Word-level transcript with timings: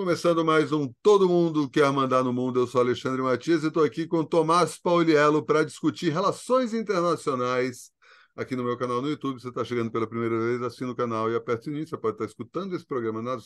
Começando 0.00 0.42
mais 0.42 0.72
um 0.72 0.90
Todo 1.02 1.28
Mundo 1.28 1.68
Quer 1.68 1.92
Mandar 1.92 2.24
no 2.24 2.32
Mundo, 2.32 2.58
eu 2.58 2.66
sou 2.66 2.80
Alexandre 2.80 3.20
Matias 3.20 3.62
e 3.62 3.66
estou 3.66 3.84
aqui 3.84 4.06
com 4.06 4.24
Tomás 4.24 4.78
Pauliello 4.78 5.44
para 5.44 5.62
discutir 5.62 6.10
relações 6.10 6.72
internacionais 6.72 7.92
aqui 8.34 8.56
no 8.56 8.64
meu 8.64 8.78
canal 8.78 9.02
no 9.02 9.10
YouTube. 9.10 9.38
Você 9.38 9.50
está 9.50 9.62
chegando 9.62 9.90
pela 9.90 10.06
primeira 10.06 10.38
vez, 10.38 10.62
assina 10.62 10.90
o 10.90 10.96
canal 10.96 11.30
e 11.30 11.36
aperte 11.36 11.60
o 11.60 11.64
sininho. 11.64 11.86
Você 11.86 11.98
pode 11.98 12.14
estar 12.14 12.24
escutando 12.24 12.74
esse 12.74 12.86
programa 12.86 13.20
nas 13.20 13.44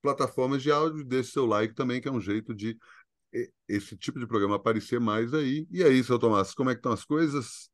plataformas 0.00 0.62
de 0.62 0.70
áudio. 0.70 1.04
Deixe 1.04 1.32
seu 1.32 1.44
like 1.44 1.74
também, 1.74 2.00
que 2.00 2.06
é 2.06 2.12
um 2.12 2.20
jeito 2.20 2.54
de 2.54 2.78
esse 3.68 3.96
tipo 3.96 4.20
de 4.20 4.26
programa 4.28 4.54
aparecer 4.54 5.00
mais 5.00 5.34
aí. 5.34 5.66
E 5.68 5.82
aí, 5.82 6.04
seu 6.04 6.16
Tomás, 6.16 6.54
como 6.54 6.70
é 6.70 6.74
que 6.74 6.78
estão 6.78 6.92
as 6.92 7.04
coisas? 7.04 7.68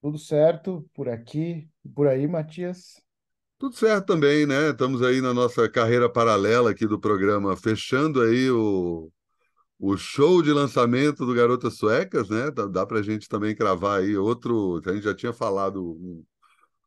Tudo 0.00 0.16
certo 0.16 0.88
por 0.94 1.10
aqui, 1.10 1.68
por 1.94 2.06
aí, 2.06 2.26
Matias? 2.26 3.04
Tudo 3.58 3.76
certo 3.76 4.06
também, 4.06 4.46
né? 4.46 4.70
Estamos 4.70 5.00
aí 5.02 5.20
na 5.20 5.32
nossa 5.32 5.68
carreira 5.68 6.08
paralela 6.10 6.70
aqui 6.70 6.86
do 6.86 6.98
programa, 7.00 7.56
fechando 7.56 8.20
aí 8.20 8.50
o, 8.50 9.10
o 9.78 9.96
show 9.96 10.42
de 10.42 10.52
lançamento 10.52 11.24
do 11.26 11.34
Garotas 11.34 11.76
Suecas, 11.76 12.28
né? 12.28 12.50
Dá, 12.50 12.86
para 12.86 12.98
a 12.98 13.02
gente 13.02 13.28
também 13.28 13.54
cravar 13.54 14.00
aí 14.00 14.16
outro. 14.16 14.80
A 14.86 14.92
gente 14.92 15.04
já 15.04 15.14
tinha 15.14 15.32
falado 15.32 15.96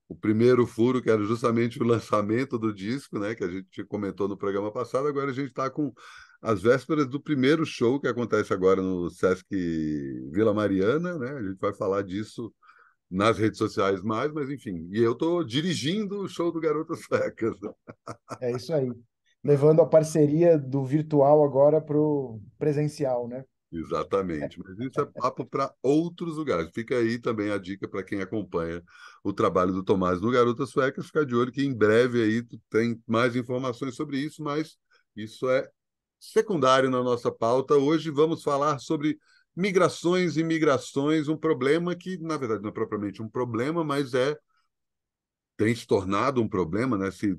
o 0.07 0.15
primeiro 0.15 0.65
furo, 0.65 1.01
que 1.01 1.09
era 1.09 1.23
justamente 1.23 1.81
o 1.81 1.85
lançamento 1.85 2.57
do 2.57 2.73
disco, 2.73 3.19
né? 3.19 3.35
Que 3.35 3.43
a 3.43 3.49
gente 3.49 3.83
comentou 3.85 4.27
no 4.27 4.37
programa 4.37 4.71
passado. 4.71 5.07
Agora 5.07 5.31
a 5.31 5.33
gente 5.33 5.49
está 5.49 5.69
com 5.69 5.93
as 6.41 6.61
vésperas 6.61 7.07
do 7.07 7.19
primeiro 7.19 7.65
show 7.65 7.99
que 7.99 8.07
acontece 8.07 8.53
agora 8.53 8.81
no 8.81 9.09
Sesc 9.09 9.45
Vila 10.31 10.53
Mariana, 10.53 11.17
né? 11.17 11.31
A 11.31 11.43
gente 11.43 11.59
vai 11.59 11.73
falar 11.73 12.03
disso 12.03 12.53
nas 13.09 13.37
redes 13.37 13.57
sociais 13.57 14.01
mais, 14.01 14.31
mas 14.33 14.49
enfim. 14.49 14.89
E 14.91 14.99
eu 14.99 15.13
estou 15.13 15.43
dirigindo 15.43 16.21
o 16.21 16.27
show 16.27 16.51
do 16.51 16.59
Garotas 16.59 16.99
Suecas. 17.07 17.55
É 18.41 18.51
isso 18.51 18.73
aí. 18.73 18.91
Levando 19.43 19.81
a 19.81 19.85
parceria 19.85 20.57
do 20.57 20.83
virtual 20.83 21.43
agora 21.43 21.79
para 21.79 21.97
o 21.97 22.41
presencial, 22.57 23.27
né? 23.27 23.45
Exatamente, 23.71 24.57
mas 24.59 24.79
isso 24.79 25.01
é 25.01 25.05
papo 25.21 25.45
para 25.45 25.73
outros 25.83 26.37
lugares. 26.37 26.71
Fica 26.73 26.95
aí 26.97 27.19
também 27.19 27.51
a 27.51 27.57
dica 27.57 27.87
para 27.87 28.03
quem 28.03 28.21
acompanha 28.21 28.81
o 29.23 29.33
trabalho 29.33 29.73
do 29.73 29.83
Tomás 29.83 30.21
no 30.21 30.31
Garotas 30.31 30.69
Suecas, 30.69 31.07
ficar 31.07 31.25
de 31.25 31.35
olho 31.35 31.51
que 31.51 31.63
em 31.63 31.73
breve 31.73 32.23
aí 32.23 32.43
tem 32.69 33.01
mais 33.05 33.35
informações 33.35 33.95
sobre 33.95 34.19
isso, 34.19 34.41
mas 34.41 34.77
isso 35.15 35.49
é 35.49 35.69
secundário 36.19 36.89
na 36.89 37.03
nossa 37.03 37.31
pauta. 37.31 37.75
Hoje 37.75 38.09
vamos 38.09 38.41
falar 38.41 38.79
sobre 38.79 39.17
migrações 39.57 40.37
e 40.37 40.43
migrações, 40.43 41.27
um 41.27 41.35
problema 41.35 41.95
que, 41.95 42.17
na 42.19 42.37
verdade, 42.37 42.61
não 42.61 42.69
é 42.69 42.73
propriamente 42.73 43.21
um 43.21 43.27
problema, 43.27 43.83
mas 43.83 44.13
é 44.13 44.37
tem 45.57 45.73
se 45.73 45.87
tornado 45.87 46.39
um 46.39 46.47
problema, 46.47 46.95
né? 46.95 47.09
Se 47.09 47.35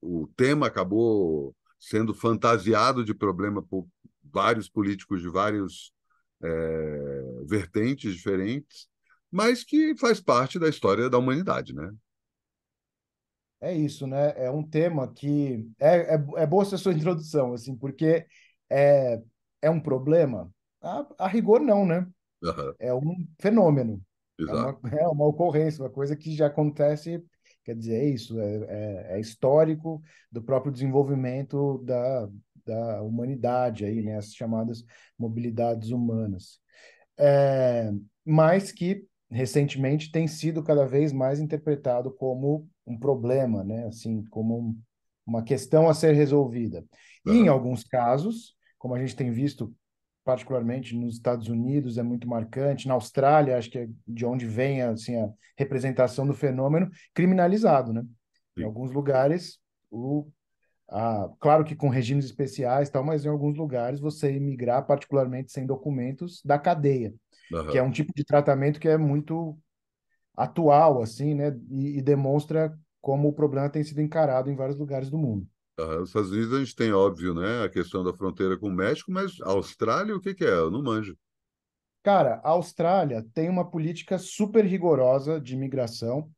o 0.00 0.28
tema 0.36 0.68
acabou 0.68 1.54
sendo 1.80 2.14
fantasiado 2.14 3.04
de 3.04 3.12
problema 3.12 3.60
por 3.60 3.86
vários 4.22 4.68
políticos 4.68 5.20
de 5.20 5.28
vários 5.28 5.92
é, 6.40 7.44
vertentes 7.44 8.14
diferentes, 8.14 8.88
mas 9.30 9.64
que 9.64 9.96
faz 9.96 10.20
parte 10.20 10.60
da 10.60 10.68
história 10.68 11.10
da 11.10 11.18
humanidade, 11.18 11.74
né? 11.74 11.90
É 13.60 13.74
isso, 13.74 14.06
né? 14.06 14.32
É 14.36 14.50
um 14.50 14.62
tema 14.62 15.12
que 15.12 15.68
é, 15.80 16.14
é, 16.14 16.24
é 16.36 16.46
boa 16.46 16.64
sua 16.64 16.92
introdução, 16.94 17.52
assim, 17.52 17.76
porque 17.76 18.24
é, 18.70 19.20
é 19.60 19.70
um 19.70 19.80
problema, 19.80 20.48
a, 20.86 21.06
a 21.18 21.28
rigor, 21.28 21.60
não, 21.60 21.84
né? 21.84 22.06
Uhum. 22.42 22.74
É 22.78 22.94
um 22.94 23.26
fenômeno. 23.40 24.00
Exato. 24.38 24.86
É 24.86 24.88
uma, 24.88 25.00
é 25.00 25.08
uma 25.08 25.26
ocorrência, 25.26 25.82
uma 25.82 25.90
coisa 25.90 26.14
que 26.14 26.34
já 26.34 26.46
acontece, 26.46 27.22
quer 27.64 27.74
dizer, 27.74 27.94
é 27.94 28.04
isso, 28.04 28.38
é, 28.38 28.56
é, 28.68 29.06
é 29.16 29.20
histórico 29.20 30.02
do 30.30 30.42
próprio 30.42 30.72
desenvolvimento 30.72 31.78
da, 31.78 32.28
da 32.64 33.02
humanidade, 33.02 33.84
aí, 33.84 34.02
né? 34.02 34.16
as 34.16 34.34
chamadas 34.34 34.84
mobilidades 35.18 35.90
humanas. 35.90 36.60
É, 37.18 37.90
mas 38.24 38.72
que 38.72 39.06
recentemente 39.30 40.12
tem 40.12 40.28
sido 40.28 40.62
cada 40.62 40.86
vez 40.86 41.12
mais 41.12 41.40
interpretado 41.40 42.10
como 42.12 42.68
um 42.86 42.98
problema, 42.98 43.64
né? 43.64 43.86
assim, 43.86 44.22
como 44.26 44.58
um, 44.58 44.78
uma 45.26 45.42
questão 45.42 45.88
a 45.88 45.94
ser 45.94 46.12
resolvida. 46.12 46.84
E 47.26 47.30
em 47.30 47.48
alguns 47.48 47.82
casos, 47.82 48.54
como 48.78 48.94
a 48.94 49.00
gente 49.00 49.16
tem 49.16 49.32
visto 49.32 49.74
particularmente 50.26 50.96
nos 50.96 51.14
Estados 51.14 51.46
Unidos, 51.46 51.98
é 51.98 52.02
muito 52.02 52.26
marcante. 52.26 52.88
Na 52.88 52.94
Austrália, 52.94 53.56
acho 53.56 53.70
que 53.70 53.78
é 53.78 53.88
de 54.08 54.26
onde 54.26 54.44
vem 54.44 54.82
assim, 54.82 55.16
a 55.16 55.30
representação 55.56 56.26
do 56.26 56.34
fenômeno, 56.34 56.90
criminalizado. 57.14 57.92
Né? 57.92 58.04
Em 58.58 58.64
alguns 58.64 58.90
lugares, 58.90 59.60
o, 59.88 60.26
a, 60.90 61.30
claro 61.38 61.62
que 61.64 61.76
com 61.76 61.88
regimes 61.88 62.24
especiais, 62.24 62.90
tal, 62.90 63.04
mas 63.04 63.24
em 63.24 63.28
alguns 63.28 63.56
lugares 63.56 64.00
você 64.00 64.34
imigrar, 64.34 64.84
particularmente 64.84 65.52
sem 65.52 65.64
documentos, 65.64 66.42
da 66.44 66.58
cadeia, 66.58 67.14
uhum. 67.52 67.68
que 67.68 67.78
é 67.78 67.82
um 67.82 67.92
tipo 67.92 68.12
de 68.12 68.24
tratamento 68.24 68.80
que 68.80 68.88
é 68.88 68.98
muito 68.98 69.56
atual, 70.36 71.00
assim, 71.00 71.34
né? 71.34 71.56
e, 71.70 71.98
e 71.98 72.02
demonstra 72.02 72.76
como 73.00 73.28
o 73.28 73.32
problema 73.32 73.70
tem 73.70 73.84
sido 73.84 74.02
encarado 74.02 74.50
em 74.50 74.56
vários 74.56 74.76
lugares 74.76 75.08
do 75.08 75.16
mundo. 75.16 75.46
Uh, 75.78 76.02
os 76.02 76.08
Estados 76.08 76.30
Unidos 76.30 76.54
a 76.54 76.58
gente 76.58 76.74
tem, 76.74 76.92
óbvio, 76.92 77.34
né, 77.34 77.64
a 77.64 77.68
questão 77.68 78.02
da 78.02 78.12
fronteira 78.12 78.56
com 78.56 78.68
o 78.68 78.72
México, 78.72 79.12
mas 79.12 79.40
a 79.42 79.50
Austrália, 79.50 80.16
o 80.16 80.20
que, 80.20 80.34
que 80.34 80.44
é? 80.44 80.48
Eu 80.48 80.70
não 80.70 80.82
manjo. 80.82 81.16
Cara, 82.02 82.40
a 82.44 82.50
Austrália 82.50 83.26
tem 83.34 83.48
uma 83.48 83.68
política 83.68 84.16
super 84.16 84.64
rigorosa 84.64 85.40
de 85.40 85.54
imigração. 85.54 86.30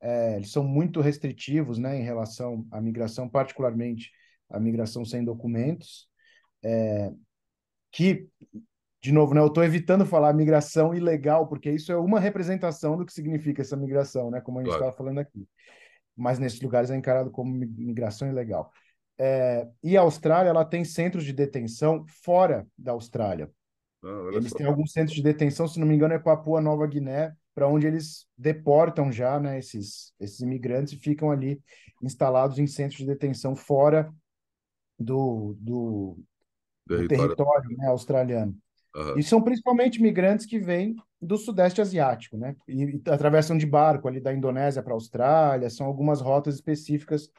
É, 0.00 0.34
eles 0.34 0.50
são 0.50 0.64
muito 0.64 1.00
restritivos 1.00 1.78
né, 1.78 1.96
em 1.96 2.02
relação 2.02 2.66
à 2.72 2.80
migração, 2.80 3.28
particularmente 3.28 4.10
a 4.50 4.58
migração 4.58 5.04
sem 5.04 5.24
documentos. 5.24 6.08
É, 6.62 7.12
que, 7.92 8.26
de 9.00 9.12
novo, 9.12 9.32
né, 9.32 9.40
eu 9.40 9.46
estou 9.46 9.62
evitando 9.62 10.04
falar 10.04 10.32
migração 10.32 10.92
ilegal, 10.92 11.46
porque 11.46 11.70
isso 11.70 11.92
é 11.92 11.96
uma 11.96 12.18
representação 12.18 12.96
do 12.96 13.06
que 13.06 13.12
significa 13.12 13.62
essa 13.62 13.76
migração, 13.76 14.28
né, 14.30 14.40
como 14.40 14.58
a 14.58 14.62
gente 14.62 14.72
estava 14.72 14.90
claro. 14.90 14.96
falando 14.96 15.18
aqui. 15.18 15.48
Mas 16.16 16.38
nesses 16.38 16.60
lugares 16.60 16.90
é 16.90 16.96
encarado 16.96 17.30
como 17.30 17.50
migração 17.54 18.28
ilegal. 18.28 18.72
É, 19.18 19.68
e 19.82 19.96
a 19.96 20.00
Austrália 20.00 20.50
ela 20.50 20.64
tem 20.64 20.84
centros 20.84 21.24
de 21.24 21.32
detenção 21.32 22.04
fora 22.24 22.66
da 22.76 22.92
Austrália. 22.92 23.50
Ah, 24.02 24.30
eles 24.32 24.50
só. 24.50 24.56
têm 24.56 24.66
alguns 24.66 24.92
centros 24.92 25.14
de 25.14 25.22
detenção, 25.22 25.68
se 25.68 25.78
não 25.78 25.86
me 25.86 25.94
engano, 25.94 26.14
é 26.14 26.18
Papua 26.18 26.60
Nova 26.60 26.86
Guiné, 26.86 27.34
para 27.54 27.68
onde 27.68 27.86
eles 27.86 28.26
deportam 28.36 29.12
já 29.12 29.38
né, 29.38 29.58
esses, 29.58 30.12
esses 30.18 30.40
imigrantes 30.40 30.94
e 30.94 30.98
ficam 30.98 31.30
ali 31.30 31.60
instalados 32.02 32.58
em 32.58 32.66
centros 32.66 32.98
de 32.98 33.06
detenção 33.06 33.54
fora 33.54 34.12
do, 34.98 35.54
do, 35.58 36.18
do 36.86 37.08
território 37.08 37.76
né, 37.76 37.88
australiano. 37.88 38.56
Uhum. 38.94 39.18
E 39.18 39.22
são 39.22 39.42
principalmente 39.42 39.98
imigrantes 39.98 40.46
que 40.46 40.58
vêm 40.58 40.96
do 41.20 41.36
Sudeste 41.36 41.80
Asiático, 41.80 42.36
né? 42.36 42.54
E, 42.68 42.84
e 42.84 43.02
atravessam 43.10 43.56
de 43.56 43.64
barco 43.64 44.06
ali 44.06 44.20
da 44.20 44.34
Indonésia 44.34 44.82
para 44.82 44.92
a 44.92 44.96
Austrália, 44.96 45.70
são 45.70 45.86
algumas 45.86 46.20
rotas 46.20 46.56
específicas 46.56 47.30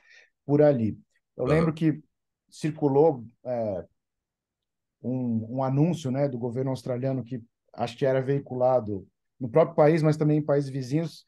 por 0.45 0.62
ali. 0.62 0.97
Eu 1.35 1.45
lembro 1.45 1.73
que 1.73 2.01
circulou 2.49 3.25
é, 3.44 3.85
um, 5.01 5.57
um 5.57 5.63
anúncio 5.63 6.11
né, 6.11 6.27
do 6.27 6.38
governo 6.38 6.69
australiano 6.69 7.23
que 7.23 7.41
acho 7.73 7.97
que 7.97 8.05
era 8.05 8.21
veiculado 8.21 9.07
no 9.39 9.49
próprio 9.49 9.75
país, 9.75 10.01
mas 10.01 10.16
também 10.16 10.38
em 10.38 10.45
países 10.45 10.69
vizinhos, 10.69 11.25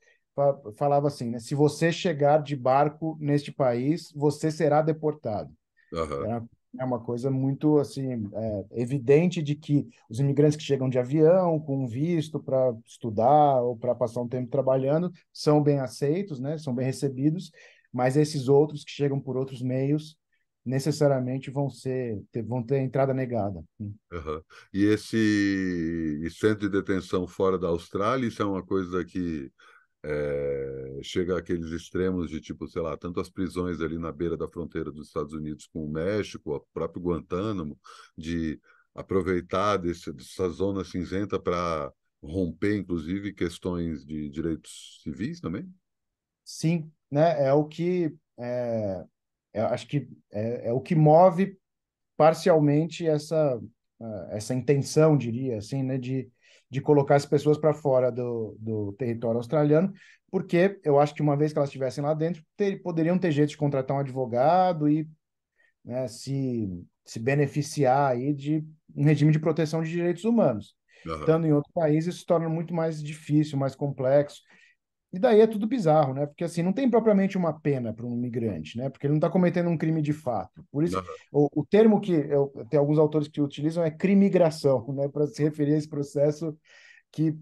falava 0.77 1.07
assim, 1.07 1.29
né, 1.29 1.39
se 1.39 1.55
você 1.55 1.91
chegar 1.91 2.41
de 2.41 2.55
barco 2.55 3.17
neste 3.19 3.51
país, 3.51 4.11
você 4.15 4.51
será 4.51 4.81
deportado. 4.81 5.51
Uhum. 5.91 6.25
Era 6.25 6.43
é 6.77 6.83
uma 6.83 6.99
coisa 6.99 7.31
muito 7.31 7.77
assim 7.79 8.29
é, 8.33 8.65
evidente 8.73 9.41
de 9.41 9.55
que 9.55 9.87
os 10.09 10.19
imigrantes 10.19 10.57
que 10.57 10.63
chegam 10.63 10.89
de 10.89 10.99
avião 10.99 11.59
com 11.59 11.87
visto 11.87 12.39
para 12.39 12.73
estudar 12.85 13.61
ou 13.61 13.77
para 13.77 13.95
passar 13.95 14.21
um 14.21 14.27
tempo 14.27 14.49
trabalhando 14.49 15.11
são 15.31 15.61
bem 15.61 15.79
aceitos, 15.79 16.39
né? 16.39 16.57
São 16.57 16.73
bem 16.73 16.85
recebidos 16.85 17.51
mas 17.95 18.17
esses 18.17 18.49
outros 18.49 18.83
que 18.83 18.91
chegam 18.91 19.21
por 19.21 19.37
outros 19.37 19.61
meios 19.61 20.17
necessariamente 20.65 21.49
vão 21.49 21.69
ser 21.69 22.21
vão 22.45 22.61
ter 22.61 22.79
entrada 22.79 23.13
negada. 23.13 23.63
Uhum. 23.79 24.41
E 24.73 24.83
esse 24.83 26.29
centro 26.31 26.69
de 26.69 26.77
detenção 26.77 27.25
fora 27.25 27.57
da 27.57 27.69
Austrália, 27.69 28.27
isso 28.27 28.41
é 28.41 28.45
uma 28.45 28.61
coisa 28.61 29.05
que 29.05 29.49
é, 30.03 30.99
chega 31.01 31.37
àqueles 31.37 31.71
extremos 31.71 32.29
de 32.29 32.41
tipo, 32.41 32.67
sei 32.67 32.81
lá, 32.81 32.97
tanto 32.97 33.21
as 33.21 33.29
prisões 33.29 33.79
ali 33.79 33.97
na 33.97 34.11
beira 34.11 34.35
da 34.35 34.49
fronteira 34.49 34.91
dos 34.91 35.07
Estados 35.07 35.31
Unidos 35.31 35.65
com 35.65 35.85
o 35.85 35.89
México, 35.89 36.53
o 36.53 36.65
próprio 36.73 37.01
Guantánamo, 37.01 37.79
de 38.17 38.59
aproveitar 38.93 39.77
desse, 39.77 40.11
dessa 40.11 40.49
zona 40.49 40.83
cinzenta 40.83 41.39
para 41.39 41.93
romper, 42.21 42.75
inclusive, 42.75 43.33
questões 43.33 44.05
de 44.05 44.29
direitos 44.29 44.99
civis 45.01 45.39
também? 45.39 45.71
Sim, 46.45 46.89
né, 47.11 47.45
é 47.45 47.51
o 47.51 47.65
que 47.65 48.15
é, 48.39 49.03
é, 49.53 49.61
acho 49.61 49.87
que 49.87 50.07
é, 50.31 50.69
é, 50.69 50.73
o 50.73 50.79
que 50.79 50.95
move 50.95 51.57
parcialmente 52.15 53.05
essa 53.05 53.59
essa 54.31 54.53
intenção, 54.53 55.17
diria 55.17 55.57
assim, 55.57 55.81
né, 55.81 55.97
de, 55.97 56.29
de 56.69 56.81
colocar 56.81 57.15
as 57.15 57.25
pessoas 57.25 57.57
para 57.57 57.73
fora 57.73 58.11
do, 58.11 58.57
do 58.59 58.91
território 58.93 59.37
australiano, 59.37 59.93
porque 60.29 60.79
eu 60.83 60.99
acho 60.99 61.15
que 61.15 61.21
uma 61.21 61.37
vez 61.37 61.53
que 61.53 61.57
elas 61.57 61.69
estivessem 61.69 62.03
lá 62.03 62.13
dentro, 62.13 62.43
ter, 62.57 62.81
poderiam 62.83 63.17
ter 63.17 63.31
jeito 63.31 63.51
de 63.51 63.57
contratar 63.57 63.95
um 63.95 64.01
advogado 64.01 64.89
e 64.89 65.09
né, 65.83 66.07
se 66.09 66.69
se 67.05 67.19
beneficiar 67.19 68.11
aí 68.11 68.33
de 68.33 68.65
um 68.95 69.03
regime 69.03 69.31
de 69.31 69.39
proteção 69.39 69.83
de 69.83 69.89
direitos 69.89 70.25
humanos. 70.25 70.75
Uhum. 71.05 71.19
Estando 71.19 71.47
em 71.47 71.53
outro 71.53 71.71
país, 71.71 72.07
isso 72.07 72.19
se 72.19 72.25
torna 72.25 72.49
muito 72.49 72.73
mais 72.73 73.01
difícil, 73.01 73.59
mais 73.59 73.75
complexo. 73.75 74.41
E 75.15 75.19
daí 75.19 75.39
é 75.39 75.47
tudo 75.47 75.65
bizarro, 75.65 76.13
né? 76.13 76.25
Porque 76.25 76.43
assim, 76.43 76.61
não 76.61 76.73
tem 76.73 76.89
propriamente 76.89 77.37
uma 77.37 77.57
pena 77.57 77.93
para 77.93 78.05
um 78.05 78.13
imigrante, 78.13 78.77
né? 78.77 78.89
Porque 78.89 79.07
ele 79.07 79.13
não 79.13 79.17
está 79.17 79.29
cometendo 79.29 79.69
um 79.69 79.77
crime 79.77 80.01
de 80.01 80.11
fato. 80.11 80.61
Por 80.69 80.83
isso, 80.83 80.99
uhum. 80.99 81.05
o, 81.53 81.61
o, 81.61 81.65
termo 81.65 82.01
que 82.01 82.11
eu, 82.11 82.51
tem 82.69 82.77
alguns 82.77 82.99
autores 82.99 83.29
que 83.29 83.39
utilizam 83.39 83.81
é 83.81 83.89
crimigração, 83.89 84.85
né? 84.93 85.07
Para 85.07 85.25
se 85.25 85.41
referir 85.41 85.73
a 85.73 85.77
esse 85.77 85.87
processo 85.87 86.53
que 87.13 87.33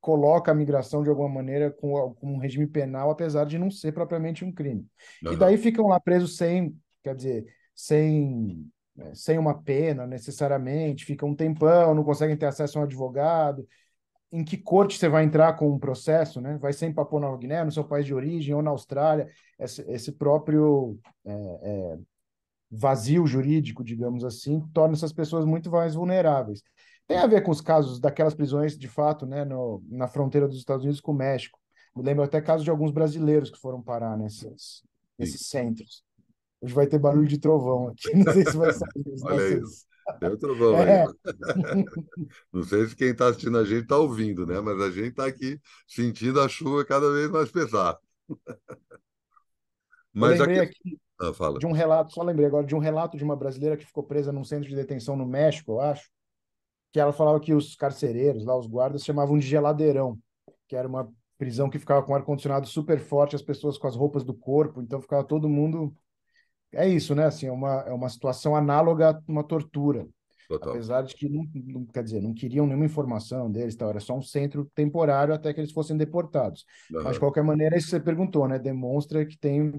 coloca 0.00 0.50
a 0.50 0.54
migração 0.54 1.02
de 1.02 1.10
alguma 1.10 1.28
maneira 1.28 1.70
com, 1.70 2.14
com 2.14 2.32
um 2.32 2.38
regime 2.38 2.66
penal, 2.66 3.10
apesar 3.10 3.44
de 3.44 3.58
não 3.58 3.70
ser 3.70 3.92
propriamente 3.92 4.42
um 4.42 4.50
crime. 4.50 4.86
Uhum. 5.22 5.34
E 5.34 5.36
daí 5.36 5.58
ficam 5.58 5.88
lá 5.88 6.00
presos 6.00 6.38
sem, 6.38 6.74
quer 7.02 7.14
dizer, 7.14 7.44
sem 7.74 8.66
né, 8.96 9.12
sem 9.14 9.38
uma 9.38 9.62
pena 9.62 10.06
necessariamente, 10.06 11.04
ficam 11.04 11.28
um 11.28 11.34
tempão, 11.34 11.94
não 11.94 12.04
conseguem 12.04 12.36
ter 12.36 12.46
acesso 12.46 12.78
a 12.78 12.82
um 12.82 12.84
advogado, 12.84 13.66
em 14.32 14.44
que 14.44 14.56
corte 14.56 14.96
você 14.96 15.08
vai 15.08 15.24
entrar 15.24 15.54
com 15.54 15.70
um 15.70 15.78
processo, 15.78 16.40
né? 16.40 16.56
Vai 16.58 16.72
ser 16.72 16.86
em 16.86 16.94
Papua 16.94 17.20
Nova 17.20 17.36
Guiné, 17.36 17.64
no 17.64 17.72
seu 17.72 17.84
país 17.84 18.06
de 18.06 18.14
origem 18.14 18.54
ou 18.54 18.62
na 18.62 18.70
Austrália, 18.70 19.28
esse, 19.58 19.82
esse 19.90 20.12
próprio 20.12 20.98
é, 21.24 21.32
é, 21.32 21.98
vazio 22.70 23.26
jurídico, 23.26 23.82
digamos 23.82 24.24
assim, 24.24 24.60
torna 24.72 24.94
essas 24.94 25.12
pessoas 25.12 25.44
muito 25.44 25.70
mais 25.70 25.94
vulneráveis. 25.94 26.62
Tem 27.08 27.18
a 27.18 27.26
ver 27.26 27.42
com 27.42 27.50
os 27.50 27.60
casos 27.60 27.98
daquelas 27.98 28.34
prisões, 28.34 28.78
de 28.78 28.86
fato, 28.86 29.26
né, 29.26 29.44
no, 29.44 29.82
na 29.88 30.06
fronteira 30.06 30.46
dos 30.46 30.58
Estados 30.58 30.84
Unidos 30.84 31.00
com 31.00 31.10
o 31.10 31.16
México. 31.16 31.58
Me 31.96 32.04
lembro 32.04 32.22
até 32.22 32.40
casos 32.40 32.62
de 32.62 32.70
alguns 32.70 32.92
brasileiros 32.92 33.50
que 33.50 33.58
foram 33.58 33.82
parar 33.82 34.16
nesses, 34.16 34.84
nesses 35.18 35.48
centros. 35.48 36.04
Hoje 36.60 36.72
vai 36.72 36.86
ter 36.86 37.00
barulho 37.00 37.26
de 37.26 37.38
trovão 37.38 37.88
aqui, 37.88 38.14
não 38.14 38.32
sei 38.32 38.44
se 38.44 38.56
vai 38.56 38.72
sair. 38.72 39.04
Olha 39.24 39.58
isso. 39.58 39.89
Trovão 40.38 40.76
é. 40.76 41.04
aí. 41.04 41.14
Não 42.52 42.62
sei 42.62 42.86
se 42.86 42.96
quem 42.96 43.08
está 43.08 43.28
assistindo 43.28 43.58
a 43.58 43.64
gente 43.64 43.82
está 43.82 43.96
ouvindo, 43.96 44.46
né? 44.46 44.60
Mas 44.60 44.80
a 44.80 44.90
gente 44.90 45.10
está 45.10 45.26
aqui 45.26 45.60
sentindo 45.86 46.40
a 46.40 46.48
chuva 46.48 46.84
cada 46.84 47.10
vez 47.12 47.30
mais 47.30 47.50
pesada. 47.50 47.98
Mas 50.12 50.40
eu 50.40 50.46
lembrei 50.46 50.60
aqui, 50.60 50.76
aqui 50.84 51.00
ah, 51.20 51.58
de 51.58 51.66
um 51.66 51.72
relato, 51.72 52.12
só 52.12 52.22
lembrei 52.22 52.46
agora 52.46 52.66
de 52.66 52.74
um 52.74 52.78
relato 52.78 53.16
de 53.16 53.22
uma 53.22 53.36
brasileira 53.36 53.76
que 53.76 53.86
ficou 53.86 54.02
presa 54.02 54.32
num 54.32 54.42
centro 54.42 54.68
de 54.68 54.74
detenção 54.74 55.16
no 55.16 55.26
México, 55.26 55.72
eu 55.72 55.80
acho, 55.80 56.10
que 56.92 56.98
ela 56.98 57.12
falava 57.12 57.38
que 57.38 57.54
os 57.54 57.76
carcereiros, 57.76 58.44
lá 58.44 58.56
os 58.56 58.66
guardas, 58.66 59.04
chamavam 59.04 59.38
de 59.38 59.46
geladeirão, 59.46 60.18
que 60.66 60.74
era 60.74 60.88
uma 60.88 61.12
prisão 61.38 61.70
que 61.70 61.78
ficava 61.78 62.02
com 62.02 62.14
ar-condicionado 62.14 62.66
super 62.66 62.98
forte, 62.98 63.36
as 63.36 63.42
pessoas 63.42 63.78
com 63.78 63.86
as 63.86 63.96
roupas 63.96 64.24
do 64.24 64.34
corpo, 64.34 64.82
então 64.82 65.00
ficava 65.00 65.22
todo 65.22 65.48
mundo 65.48 65.94
é 66.72 66.88
isso, 66.88 67.14
né? 67.14 67.26
Assim, 67.26 67.46
é 67.46 67.52
uma, 67.52 67.80
é 67.86 67.92
uma 67.92 68.08
situação 68.08 68.54
análoga 68.54 69.10
a 69.10 69.22
uma 69.28 69.44
tortura. 69.44 70.06
Total. 70.48 70.70
Apesar 70.70 71.02
de 71.02 71.14
que 71.14 71.28
não, 71.28 71.46
não, 71.54 71.86
quer 71.86 72.02
dizer, 72.02 72.20
não 72.20 72.34
queriam 72.34 72.66
nenhuma 72.66 72.84
informação 72.84 73.48
deles, 73.48 73.76
tal, 73.76 73.90
era 73.90 74.00
só 74.00 74.16
um 74.16 74.22
centro 74.22 74.68
temporário 74.74 75.32
até 75.32 75.54
que 75.54 75.60
eles 75.60 75.70
fossem 75.70 75.96
deportados. 75.96 76.64
Uhum. 76.90 77.04
Mas 77.04 77.14
de 77.14 77.20
qualquer 77.20 77.44
maneira, 77.44 77.78
isso 77.78 77.88
você 77.88 78.00
perguntou, 78.00 78.48
né? 78.48 78.58
Demonstra 78.58 79.24
que 79.24 79.38
tem 79.38 79.72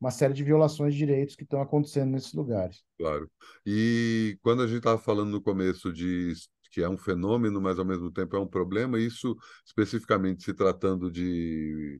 uma 0.00 0.10
série 0.10 0.32
de 0.32 0.42
violações 0.42 0.94
de 0.94 0.98
direitos 0.98 1.36
que 1.36 1.42
estão 1.42 1.60
acontecendo 1.60 2.12
nesses 2.12 2.32
lugares. 2.32 2.82
Claro. 2.98 3.30
E 3.64 4.38
quando 4.42 4.62
a 4.62 4.66
gente 4.66 4.78
estava 4.78 4.98
falando 4.98 5.30
no 5.30 5.40
começo 5.40 5.92
de 5.92 6.32
que 6.70 6.82
é 6.82 6.88
um 6.88 6.98
fenômeno, 6.98 7.60
mas 7.60 7.78
ao 7.78 7.84
mesmo 7.84 8.10
tempo 8.10 8.36
é 8.36 8.40
um 8.40 8.46
problema, 8.46 8.98
isso 8.98 9.34
especificamente 9.64 10.44
se 10.44 10.52
tratando 10.52 11.10
de 11.10 11.98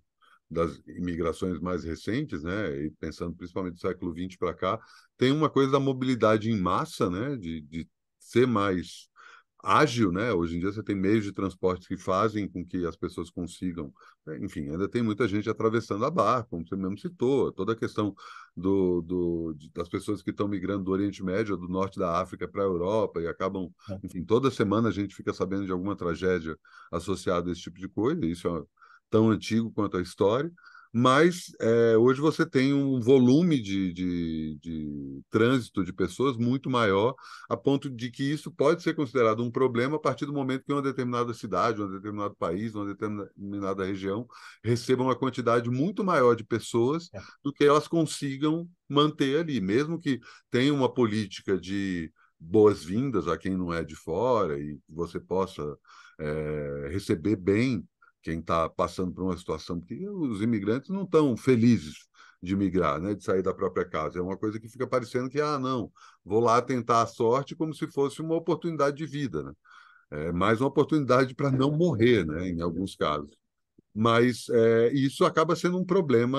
das 0.51 0.81
imigrações 0.87 1.59
mais 1.61 1.85
recentes, 1.85 2.43
né, 2.43 2.85
e 2.85 2.91
pensando 2.93 3.35
principalmente 3.35 3.75
do 3.75 3.81
século 3.81 4.15
XX 4.15 4.37
para 4.37 4.55
cá, 4.55 4.81
tem 5.17 5.33
uma 5.33 5.51
coisa 5.51 5.73
da 5.73 5.81
mobilidade 5.81 6.51
em 6.51 6.59
massa, 6.59 7.11
né, 7.11 7.37
de, 7.37 7.61
de 7.63 7.89
ser 8.19 8.47
mais 8.47 9.09
ágil, 9.67 10.13
né? 10.13 10.33
Hoje 10.33 10.57
em 10.57 10.61
dia 10.61 10.71
você 10.71 10.83
tem 10.83 10.95
meios 10.95 11.25
de 11.25 11.33
transporte 11.33 11.89
que 11.89 11.97
fazem 11.97 12.49
com 12.49 12.65
que 12.65 12.87
as 12.87 12.95
pessoas 12.95 13.31
consigam, 13.31 13.93
né, 14.25 14.39
enfim, 14.41 14.69
ainda 14.71 14.89
tem 14.89 15.03
muita 15.03 15.27
gente 15.27 15.51
atravessando 15.51 16.05
a 16.05 16.11
barra, 16.11 16.45
como 16.45 16.65
você 16.65 16.77
mesmo 16.77 16.97
citou, 16.97 17.51
toda 17.51 17.73
a 17.73 17.77
questão 17.77 18.15
do, 18.57 19.03
do 19.03 19.55
de, 19.55 19.69
das 19.73 19.89
pessoas 19.89 20.23
que 20.23 20.31
estão 20.31 20.47
migrando 20.47 20.85
do 20.85 20.93
Oriente 20.93 21.23
Médio, 21.25 21.57
do 21.57 21.69
norte 21.69 21.99
da 21.99 22.21
África 22.21 22.47
para 22.47 22.63
a 22.63 22.67
Europa 22.67 23.21
e 23.21 23.27
acabam, 23.27 23.69
é. 23.91 23.99
enfim, 24.05 24.25
toda 24.25 24.51
semana 24.51 24.89
a 24.89 24.93
gente 24.93 25.15
fica 25.17 25.33
sabendo 25.33 25.67
de 25.67 25.73
alguma 25.73 25.97
tragédia 25.97 26.57
associada 26.93 27.49
a 27.49 27.53
esse 27.53 27.63
tipo 27.63 27.81
de 27.81 27.89
coisa. 27.89 28.25
Isso 28.25 28.47
é 28.47 28.65
tão 29.11 29.31
antigo 29.31 29.71
quanto 29.73 29.97
a 29.97 30.03
história, 30.03 30.51
mas 30.99 31.53
é, 31.61 31.95
hoje 31.99 32.23
você 32.23 32.49
tem 32.49 32.73
um 32.73 32.99
volume 33.01 33.61
de, 33.61 33.93
de, 33.93 34.59
de, 34.63 35.23
trânsito 35.29 35.85
de 35.85 35.93
pessoas 35.93 36.39
muito 36.39 36.71
maior, 36.71 37.15
a 37.51 37.57
ponto 37.57 37.91
de 37.91 38.11
que 38.11 38.23
isso 38.23 38.51
pode 38.51 38.83
ser 38.83 38.95
considerado 38.95 39.45
um 39.45 39.51
problema 39.51 39.97
a 39.97 40.01
partir 40.01 40.25
do 40.25 40.33
momento 40.33 40.65
que 40.65 40.73
uma 40.73 40.81
determinada 40.81 41.35
cidade, 41.35 41.83
um 41.83 41.91
determinado 41.91 42.35
país, 42.37 42.75
uma 42.75 42.87
determinada 42.87 43.85
região 43.85 44.27
receba 44.65 45.03
uma 45.03 45.15
quantidade 45.15 45.69
muito 45.69 46.03
maior 46.03 46.35
de 46.35 46.45
pessoas 46.45 47.11
é. 47.13 47.21
do 47.45 47.53
que 47.53 47.65
elas 47.65 47.87
consigam 47.87 48.67
manter 48.89 49.41
ali, 49.41 49.61
mesmo 49.61 50.01
que 50.01 50.19
tenha 50.51 50.73
uma 50.73 50.91
política 50.91 51.59
de 51.61 52.11
boas-vindas 52.41 53.29
a 53.29 53.37
quem 53.37 53.55
não 53.55 53.71
é 53.71 53.85
de 53.85 53.95
fora 53.95 54.59
e 54.59 54.79
você 54.89 55.21
possa 55.21 55.77
é, 56.19 56.89
receber 56.91 57.37
bem 57.37 57.87
quem 58.27 58.41
está 58.41 58.69
passando 58.69 59.13
por 59.13 59.23
uma 59.23 59.37
situação, 59.37 59.79
porque 59.79 60.09
os 60.09 60.43
imigrantes 60.43 60.91
não 60.91 61.05
estão 61.05 61.37
felizes 61.37 61.95
de 62.43 62.57
migrar, 62.57 63.01
né, 63.01 63.15
de 63.15 63.23
sair 63.23 63.41
da 63.41 63.55
própria 63.55 63.85
casa. 63.85 64.19
É 64.19 64.23
uma 64.23 64.37
coisa 64.37 64.59
que 64.59 64.69
fica 64.69 64.85
parecendo 64.85 65.31
que, 65.31 65.41
ah, 65.41 65.61
não, 65.61 65.93
vou 66.25 66.41
lá 66.41 66.61
tentar 66.61 67.03
a 67.03 67.07
sorte 67.07 67.55
como 67.55 67.73
se 67.73 67.87
fosse 67.87 68.21
uma 68.21 68.35
oportunidade 68.35 68.97
de 68.97 69.07
vida, 69.07 69.45
né? 69.45 69.53
É 70.11 70.33
mais 70.33 70.61
uma 70.61 70.69
oportunidade 70.69 71.35
para 71.37 71.53
não 71.53 71.71
morrer, 71.71 72.27
né, 72.27 72.49
em 72.49 72.61
alguns 72.61 72.97
casos. 72.97 73.31
Mas 73.95 74.49
é, 74.51 74.93
isso 74.93 75.25
acaba 75.25 75.55
sendo 75.55 75.79
um 75.79 75.85
problema 75.85 76.39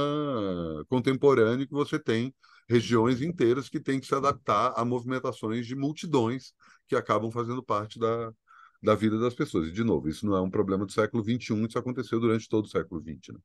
contemporâneo 0.90 1.68
que 1.68 1.74
você 1.74 1.98
tem 1.98 2.36
regiões 2.70 3.22
inteiras 3.22 3.70
que 3.70 3.80
têm 3.80 4.00
que 4.00 4.08
se 4.08 4.16
adaptar 4.16 4.74
a 4.76 4.84
movimentações 4.84 5.66
de 5.66 5.76
multidões 5.76 6.54
que 6.86 6.96
acabam 6.98 7.32
fazendo 7.32 7.64
parte 7.64 7.98
da, 7.98 8.32
da 8.82 8.96
vida 8.96 9.20
das 9.20 9.34
pessoas. 9.34 9.68
E, 9.68 9.72
de 9.72 9.84
novo, 9.84 10.08
isso 10.10 10.26
não 10.26 10.36
é 10.36 10.42
um 10.42 10.50
problema 10.50 10.86
do 10.86 10.92
século 10.92 11.24
XXI, 11.24 11.66
isso 11.68 11.80
aconteceu 11.80 12.20
durante 12.20 12.48
todo 12.48 12.66
o 12.66 12.70
século 12.70 13.02
XX. 13.02 13.34
Né? 13.34 13.40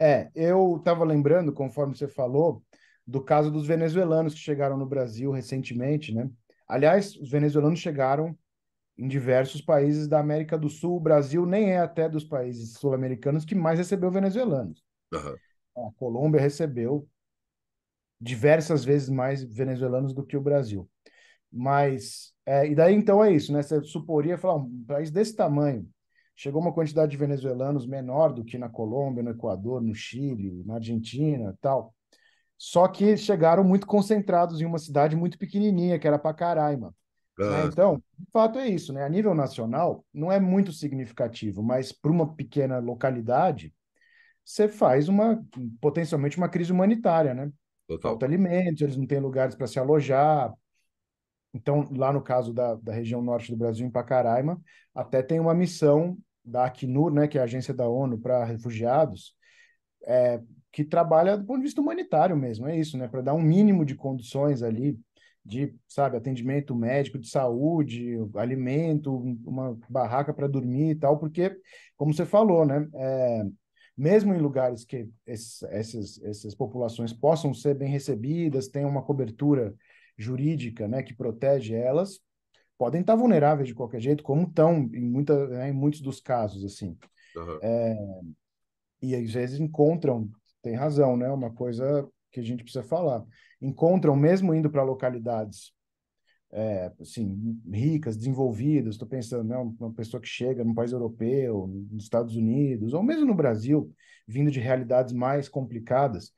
É, 0.00 0.30
eu 0.34 0.76
estava 0.78 1.04
lembrando, 1.04 1.52
conforme 1.52 1.96
você 1.96 2.08
falou, 2.08 2.64
do 3.06 3.22
caso 3.22 3.50
dos 3.50 3.66
venezuelanos 3.66 4.34
que 4.34 4.40
chegaram 4.40 4.76
no 4.76 4.86
Brasil 4.86 5.30
recentemente, 5.30 6.14
né? 6.14 6.30
Aliás, 6.66 7.16
os 7.16 7.30
venezuelanos 7.30 7.80
chegaram 7.80 8.36
em 8.96 9.08
diversos 9.08 9.60
países 9.60 10.06
da 10.08 10.20
América 10.20 10.56
do 10.56 10.68
Sul. 10.68 10.96
O 10.96 11.00
Brasil 11.00 11.44
nem 11.44 11.72
é 11.72 11.78
até 11.78 12.08
dos 12.08 12.24
países 12.24 12.74
sul-americanos 12.74 13.44
que 13.44 13.54
mais 13.54 13.78
recebeu 13.78 14.10
venezuelanos. 14.10 14.82
Uhum. 15.12 15.88
A 15.88 15.92
Colômbia 15.92 16.40
recebeu 16.40 17.08
diversas 18.20 18.84
vezes 18.84 19.08
mais 19.08 19.42
venezuelanos 19.42 20.14
do 20.14 20.24
que 20.24 20.36
o 20.36 20.40
Brasil. 20.40 20.88
Mas, 21.50 22.31
é, 22.44 22.66
e 22.68 22.74
daí 22.74 22.94
então 22.94 23.22
é 23.22 23.32
isso, 23.32 23.52
né? 23.52 23.62
Você 23.62 23.82
suporia 23.82 24.36
falar, 24.36 24.56
um 24.56 24.84
país 24.84 25.10
desse 25.10 25.34
tamanho, 25.36 25.88
chegou 26.34 26.60
uma 26.60 26.72
quantidade 26.72 27.10
de 27.10 27.16
venezuelanos 27.16 27.86
menor 27.86 28.32
do 28.32 28.44
que 28.44 28.58
na 28.58 28.68
Colômbia, 28.68 29.22
no 29.22 29.30
Equador, 29.30 29.80
no 29.80 29.94
Chile, 29.94 30.62
na 30.64 30.74
Argentina 30.74 31.56
tal. 31.60 31.94
Só 32.58 32.86
que 32.86 33.16
chegaram 33.16 33.64
muito 33.64 33.86
concentrados 33.86 34.60
em 34.60 34.64
uma 34.64 34.78
cidade 34.78 35.16
muito 35.16 35.38
pequenininha, 35.38 35.98
que 35.98 36.06
era 36.06 36.18
Pacaraima. 36.18 36.94
Né? 37.38 37.64
Então, 37.66 38.02
de 38.18 38.30
fato 38.30 38.58
é 38.58 38.68
isso, 38.68 38.92
né? 38.92 39.04
A 39.04 39.08
nível 39.08 39.34
nacional, 39.34 40.04
não 40.12 40.30
é 40.30 40.38
muito 40.38 40.72
significativo, 40.72 41.62
mas 41.62 41.90
para 41.90 42.12
uma 42.12 42.34
pequena 42.34 42.78
localidade, 42.78 43.74
você 44.44 44.68
faz 44.68 45.08
uma 45.08 45.42
potencialmente 45.80 46.36
uma 46.36 46.48
crise 46.48 46.72
humanitária, 46.72 47.34
né? 47.34 47.50
Total. 47.88 48.12
Falta 48.12 48.26
alimentos, 48.26 48.82
eles 48.82 48.96
não 48.96 49.06
têm 49.06 49.18
lugares 49.18 49.54
para 49.54 49.66
se 49.66 49.78
alojar, 49.78 50.52
então, 51.54 51.86
lá 51.94 52.12
no 52.12 52.22
caso 52.22 52.52
da, 52.52 52.74
da 52.76 52.92
região 52.92 53.20
norte 53.20 53.50
do 53.50 53.58
Brasil, 53.58 53.86
em 53.86 53.90
Pacaraima, 53.90 54.60
até 54.94 55.22
tem 55.22 55.38
uma 55.38 55.54
missão 55.54 56.16
da 56.44 56.64
Acnur, 56.64 57.12
né, 57.12 57.28
que 57.28 57.38
é 57.38 57.40
a 57.40 57.44
agência 57.44 57.74
da 57.74 57.88
ONU 57.88 58.18
para 58.18 58.44
refugiados, 58.44 59.34
é, 60.04 60.40
que 60.72 60.84
trabalha 60.84 61.36
do 61.36 61.44
ponto 61.44 61.58
de 61.58 61.64
vista 61.64 61.80
humanitário 61.80 62.36
mesmo, 62.36 62.66
é 62.66 62.76
isso, 62.76 62.96
né, 62.96 63.06
para 63.06 63.20
dar 63.20 63.34
um 63.34 63.42
mínimo 63.42 63.84
de 63.84 63.94
condições 63.94 64.62
ali 64.62 64.98
de, 65.44 65.74
sabe, 65.88 66.16
atendimento 66.16 66.74
médico, 66.74 67.18
de 67.18 67.28
saúde, 67.28 68.16
alimento, 68.36 69.14
uma 69.44 69.76
barraca 69.88 70.32
para 70.32 70.46
dormir 70.46 70.90
e 70.90 70.94
tal, 70.94 71.18
porque, 71.18 71.56
como 71.96 72.14
você 72.14 72.24
falou, 72.24 72.64
né, 72.64 72.88
é, 72.94 73.44
mesmo 73.96 74.34
em 74.34 74.38
lugares 74.38 74.84
que 74.84 75.08
esses, 75.26 75.62
essas, 75.64 76.22
essas 76.22 76.54
populações 76.54 77.12
possam 77.12 77.52
ser 77.52 77.74
bem 77.74 77.90
recebidas, 77.90 78.68
tenham 78.68 78.88
uma 78.88 79.02
cobertura 79.02 79.74
jurídica 80.16 80.86
né, 80.88 81.02
que 81.02 81.14
protege 81.14 81.74
elas, 81.74 82.20
podem 82.78 83.00
estar 83.00 83.14
vulneráveis 83.14 83.68
de 83.68 83.74
qualquer 83.74 84.00
jeito, 84.00 84.22
como 84.22 84.46
estão 84.46 84.90
em, 84.92 85.08
muita, 85.08 85.46
né, 85.48 85.70
em 85.70 85.72
muitos 85.72 86.00
dos 86.00 86.20
casos. 86.20 86.64
assim. 86.64 86.96
Uhum. 87.36 87.58
É, 87.62 87.96
e 89.00 89.14
às 89.14 89.32
vezes 89.32 89.60
encontram, 89.60 90.30
tem 90.62 90.74
razão, 90.74 91.16
né, 91.16 91.28
uma 91.30 91.52
coisa 91.52 92.08
que 92.30 92.40
a 92.40 92.42
gente 92.42 92.62
precisa 92.62 92.84
falar. 92.84 93.24
Encontram, 93.60 94.16
mesmo 94.16 94.54
indo 94.54 94.70
para 94.70 94.82
localidades 94.82 95.72
é, 96.52 96.92
assim, 97.00 97.58
ricas, 97.72 98.16
desenvolvidas, 98.16 98.94
estou 98.94 99.08
pensando, 99.08 99.44
né, 99.44 99.56
uma 99.56 99.92
pessoa 99.92 100.20
que 100.20 100.28
chega 100.28 100.62
num 100.62 100.74
país 100.74 100.92
europeu, 100.92 101.66
nos 101.90 102.04
Estados 102.04 102.36
Unidos, 102.36 102.92
ou 102.92 103.02
mesmo 103.02 103.24
no 103.24 103.34
Brasil, 103.34 103.90
vindo 104.28 104.50
de 104.50 104.60
realidades 104.60 105.12
mais 105.14 105.48
complicadas, 105.48 106.32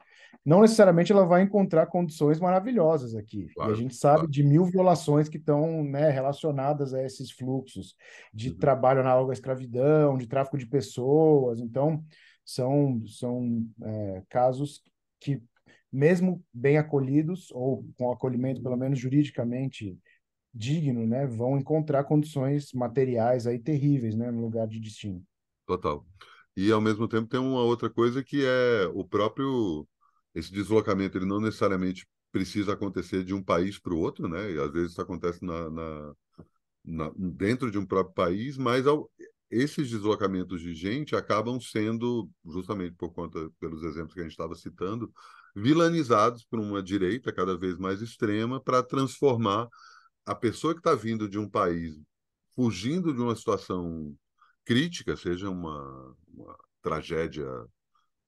não 0.45 0.61
necessariamente 0.61 1.13
ela 1.13 1.25
vai 1.25 1.43
encontrar 1.43 1.87
condições 1.87 2.41
maravilhosas 2.41 3.15
aqui. 3.15 3.47
Claro, 3.55 3.71
e 3.71 3.75
a 3.75 3.77
gente 3.77 3.95
sabe 3.95 4.21
claro. 4.21 4.31
de 4.31 4.43
mil 4.43 4.65
violações 4.65 5.29
que 5.29 5.37
estão 5.37 5.85
né, 5.85 6.11
relacionadas 6.11 6.95
a 6.95 7.03
esses 7.03 7.31
fluxos 7.31 7.95
de 8.33 8.51
uhum. 8.51 8.59
trabalho 8.59 9.01
análogo 9.01 9.31
à 9.31 9.35
escravidão, 9.35 10.17
de 10.17 10.27
tráfico 10.27 10.57
de 10.57 10.67
pessoas. 10.67 11.61
Então, 11.61 12.05
são, 12.45 13.03
são 13.07 13.67
é, 13.83 14.23
casos 14.29 14.83
que 15.21 15.43
mesmo 15.91 16.45
bem 16.53 16.77
acolhidos, 16.77 17.51
ou 17.53 17.87
com 17.97 18.11
acolhimento 18.11 18.61
pelo 18.61 18.77
menos 18.77 18.99
juridicamente 18.99 19.97
digno, 20.53 21.07
né, 21.07 21.27
vão 21.27 21.57
encontrar 21.57 22.05
condições 22.05 22.73
materiais 22.73 23.47
aí 23.47 23.59
terríveis, 23.59 24.17
né, 24.17 24.31
no 24.31 24.41
lugar 24.41 24.67
de 24.67 24.81
destino. 24.81 25.23
Total. 25.67 26.05
E 26.57 26.71
ao 26.71 26.81
mesmo 26.81 27.09
tempo 27.09 27.29
tem 27.29 27.41
uma 27.41 27.63
outra 27.63 27.91
coisa 27.91 28.23
que 28.23 28.45
é 28.45 28.87
o 28.93 29.05
próprio 29.05 29.87
esse 30.35 30.53
deslocamento, 30.53 31.17
ele 31.17 31.27
não 31.27 31.41
necessariamente 31.41 32.07
precisa 32.33 32.73
acontecer 32.73 33.25
de 33.25 33.33
um 33.33 33.43
país 33.43 33.79
para 33.79 33.95
o 33.95 33.99
outro, 33.99 34.29
né? 34.29 34.53
E 34.53 34.59
às 34.59 34.73
vezes 34.73 34.93
isso 34.93 35.01
acontece 35.01 35.45
na, 35.45 35.71
na, 35.71 36.15
na 36.85 37.13
dentro 37.17 37.71
de 37.71 37.79
um 37.79 37.87
próprio 37.87 38.15
país, 38.15 38.57
mas 38.59 38.87
ao, 38.87 39.11
esses 39.51 39.89
deslocamentos 39.89 40.61
de 40.61 40.75
gente 40.75 41.15
acabam 41.15 41.61
sendo, 41.61 42.29
justamente 42.45 42.97
por 42.97 43.13
conta, 43.13 43.51
pelos 43.61 43.85
exemplos 43.85 44.15
que 44.15 44.21
a 44.21 44.25
gente 44.25 44.33
estava 44.33 44.55
citando, 44.57 45.13
vilanizados 45.55 46.45
por 46.45 46.59
uma 46.59 46.83
direita 46.83 47.33
cada 47.33 47.57
vez 47.57 47.79
mais 47.79 48.03
extrema 48.03 48.61
para 48.61 48.83
transformar 48.83 49.69
a 50.27 50.35
pessoa 50.35 50.75
que 50.75 50.81
está 50.81 50.95
vindo 50.95 51.29
de 51.29 51.39
um 51.39 51.49
país 51.49 51.95
fugindo 52.55 53.13
de 53.13 53.21
uma 53.21 53.37
situação 53.37 54.17
crítica, 54.65 55.17
seja 55.17 55.49
uma, 55.51 56.17
uma 56.29 56.57
tragédia 56.83 57.47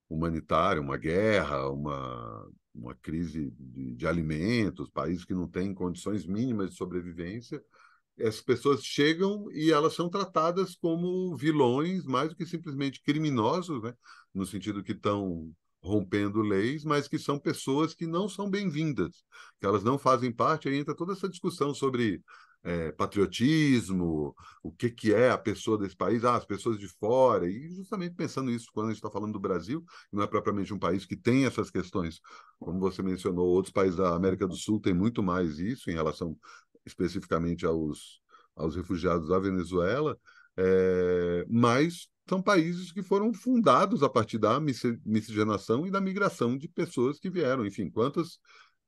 humanitária, 0.08 0.80
uma 0.80 0.96
guerra, 0.96 1.68
uma, 1.70 2.48
uma 2.74 2.94
crise 2.94 3.52
de, 3.58 3.94
de 3.94 4.06
alimentos, 4.06 4.90
países 4.90 5.24
que 5.24 5.34
não 5.34 5.48
têm 5.48 5.74
condições 5.74 6.26
mínimas 6.26 6.70
de 6.70 6.76
sobrevivência, 6.76 7.62
essas 8.18 8.40
pessoas 8.40 8.82
chegam 8.82 9.50
e 9.52 9.70
elas 9.70 9.94
são 9.94 10.08
tratadas 10.08 10.74
como 10.74 11.36
vilões, 11.36 12.04
mais 12.04 12.30
do 12.30 12.36
que 12.36 12.46
simplesmente 12.46 13.02
criminosos, 13.02 13.82
né? 13.82 13.94
no 14.34 14.46
sentido 14.46 14.82
que 14.82 14.92
estão 14.92 15.52
rompendo 15.86 16.42
leis, 16.42 16.84
mas 16.84 17.08
que 17.08 17.18
são 17.18 17.38
pessoas 17.38 17.94
que 17.94 18.06
não 18.06 18.28
são 18.28 18.50
bem-vindas, 18.50 19.24
que 19.60 19.66
elas 19.66 19.84
não 19.84 19.98
fazem 19.98 20.32
parte. 20.32 20.68
Aí 20.68 20.76
entra 20.76 20.94
toda 20.94 21.12
essa 21.12 21.28
discussão 21.28 21.72
sobre 21.72 22.22
é, 22.64 22.90
patriotismo, 22.90 24.34
o 24.60 24.72
que, 24.72 24.90
que 24.90 25.14
é 25.14 25.30
a 25.30 25.38
pessoa 25.38 25.78
desse 25.78 25.96
país, 25.96 26.24
ah, 26.24 26.34
as 26.34 26.44
pessoas 26.44 26.78
de 26.78 26.88
fora, 26.88 27.48
e 27.48 27.68
justamente 27.70 28.16
pensando 28.16 28.50
isso 28.50 28.70
quando 28.72 28.86
a 28.86 28.90
gente 28.90 28.98
está 28.98 29.10
falando 29.10 29.32
do 29.34 29.40
Brasil, 29.40 29.84
não 30.12 30.22
é 30.24 30.26
propriamente 30.26 30.74
um 30.74 30.78
país 30.78 31.06
que 31.06 31.16
tem 31.16 31.46
essas 31.46 31.70
questões, 31.70 32.20
como 32.58 32.80
você 32.80 33.02
mencionou, 33.02 33.46
outros 33.46 33.72
países 33.72 33.96
da 33.96 34.16
América 34.16 34.48
do 34.48 34.56
Sul 34.56 34.80
têm 34.80 34.92
muito 34.92 35.22
mais 35.22 35.60
isso 35.60 35.90
em 35.90 35.94
relação 35.94 36.36
especificamente 36.84 37.64
aos, 37.64 38.20
aos 38.56 38.74
refugiados 38.74 39.28
da 39.28 39.38
Venezuela, 39.38 40.18
é, 40.56 41.46
mas 41.48 42.08
são 42.28 42.42
países 42.42 42.90
que 42.90 43.02
foram 43.02 43.32
fundados 43.32 44.02
a 44.02 44.08
partir 44.08 44.38
da 44.38 44.58
miscigenação 44.60 45.86
e 45.86 45.90
da 45.90 46.00
migração 46.00 46.56
de 46.56 46.68
pessoas 46.68 47.18
que 47.18 47.30
vieram. 47.30 47.64
Enfim, 47.64 47.88
quantos, 47.88 48.40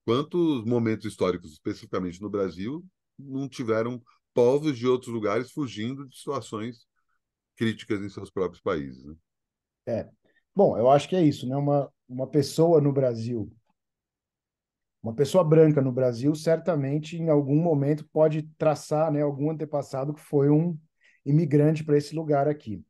quantos 0.05 0.65
momentos 0.65 1.07
históricos, 1.07 1.53
especificamente 1.53 2.21
no 2.21 2.29
Brasil, 2.29 2.85
não 3.19 3.49
tiveram 3.49 4.03
povos 4.35 4.77
de 4.77 4.87
outros 4.87 5.13
lugares 5.13 5.51
fugindo 5.51 6.07
de 6.09 6.17
situações 6.17 6.87
críticas 7.57 8.01
em 8.01 8.09
seus 8.09 8.31
próprios 8.31 8.61
países? 8.63 9.05
Né? 9.05 9.15
É. 9.87 10.09
Bom, 10.55 10.77
eu 10.77 10.91
acho 10.91 11.09
que 11.09 11.15
é 11.15 11.23
isso, 11.23 11.49
né? 11.49 11.57
Uma, 11.57 11.93
uma 12.09 12.27
pessoa 12.27 12.81
no 12.81 12.93
Brasil, 12.93 13.53
uma 15.03 15.15
pessoa 15.15 15.45
branca 15.45 15.81
no 15.81 15.93
Brasil, 15.93 16.35
certamente 16.35 17.17
em 17.17 17.29
algum 17.29 17.61
momento 17.61 18.07
pode 18.13 18.43
traçar, 18.59 19.13
né, 19.13 19.23
algum 19.23 19.51
antepassado 19.51 20.13
que 20.13 20.21
foi 20.21 20.51
um 20.51 20.77
imigrante 21.25 21.85
para 21.85 21.97
esse 21.97 22.15
lugar 22.15 22.49
aqui. 22.49 22.83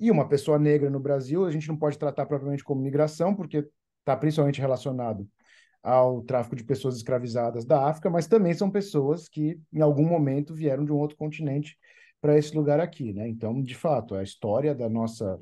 E 0.00 0.10
uma 0.10 0.26
pessoa 0.26 0.58
negra 0.58 0.88
no 0.88 0.98
Brasil, 0.98 1.44
a 1.44 1.50
gente 1.50 1.68
não 1.68 1.76
pode 1.76 1.98
tratar 1.98 2.24
propriamente 2.24 2.64
como 2.64 2.80
migração, 2.80 3.34
porque 3.34 3.68
está 4.00 4.16
principalmente 4.16 4.60
relacionado 4.60 5.28
ao 5.82 6.22
tráfico 6.22 6.56
de 6.56 6.64
pessoas 6.64 6.96
escravizadas 6.96 7.64
da 7.64 7.86
África, 7.86 8.08
mas 8.08 8.26
também 8.26 8.54
são 8.54 8.70
pessoas 8.70 9.28
que, 9.28 9.60
em 9.72 9.80
algum 9.80 10.06
momento, 10.06 10.54
vieram 10.54 10.84
de 10.84 10.92
um 10.92 10.96
outro 10.96 11.16
continente 11.16 11.76
para 12.20 12.36
esse 12.36 12.54
lugar 12.54 12.80
aqui, 12.80 13.12
né? 13.12 13.28
Então, 13.28 13.62
de 13.62 13.74
fato, 13.74 14.14
a 14.14 14.22
história 14.22 14.74
da 14.74 14.88
nossa 14.88 15.38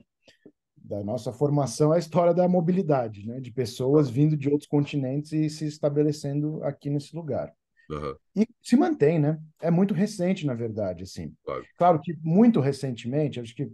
da 0.77 1.05
nossa 1.05 1.33
formação 1.33 1.93
é 1.93 1.97
a 1.97 1.99
história 1.99 2.33
da 2.33 2.49
mobilidade, 2.49 3.27
né? 3.27 3.41
De 3.41 3.53
pessoas 3.53 4.09
vindo 4.09 4.37
de 4.37 4.49
outros 4.49 4.69
continentes 4.69 5.33
e 5.33 5.51
se 5.51 5.67
estabelecendo 5.67 6.63
aqui 6.65 6.89
nesse 6.89 7.15
lugar. 7.15 7.53
Uhum. 7.91 8.15
E 8.37 8.47
se 8.63 8.77
mantém, 8.77 9.19
né? 9.19 9.39
É 9.61 9.71
muito 9.71 9.93
recente, 9.93 10.47
na 10.47 10.55
verdade, 10.55 11.03
assim. 11.03 11.35
Claro. 11.45 11.65
claro 11.77 12.01
que 12.01 12.17
muito 12.23 12.61
recentemente, 12.61 13.41
acho 13.41 13.55
que 13.55 13.71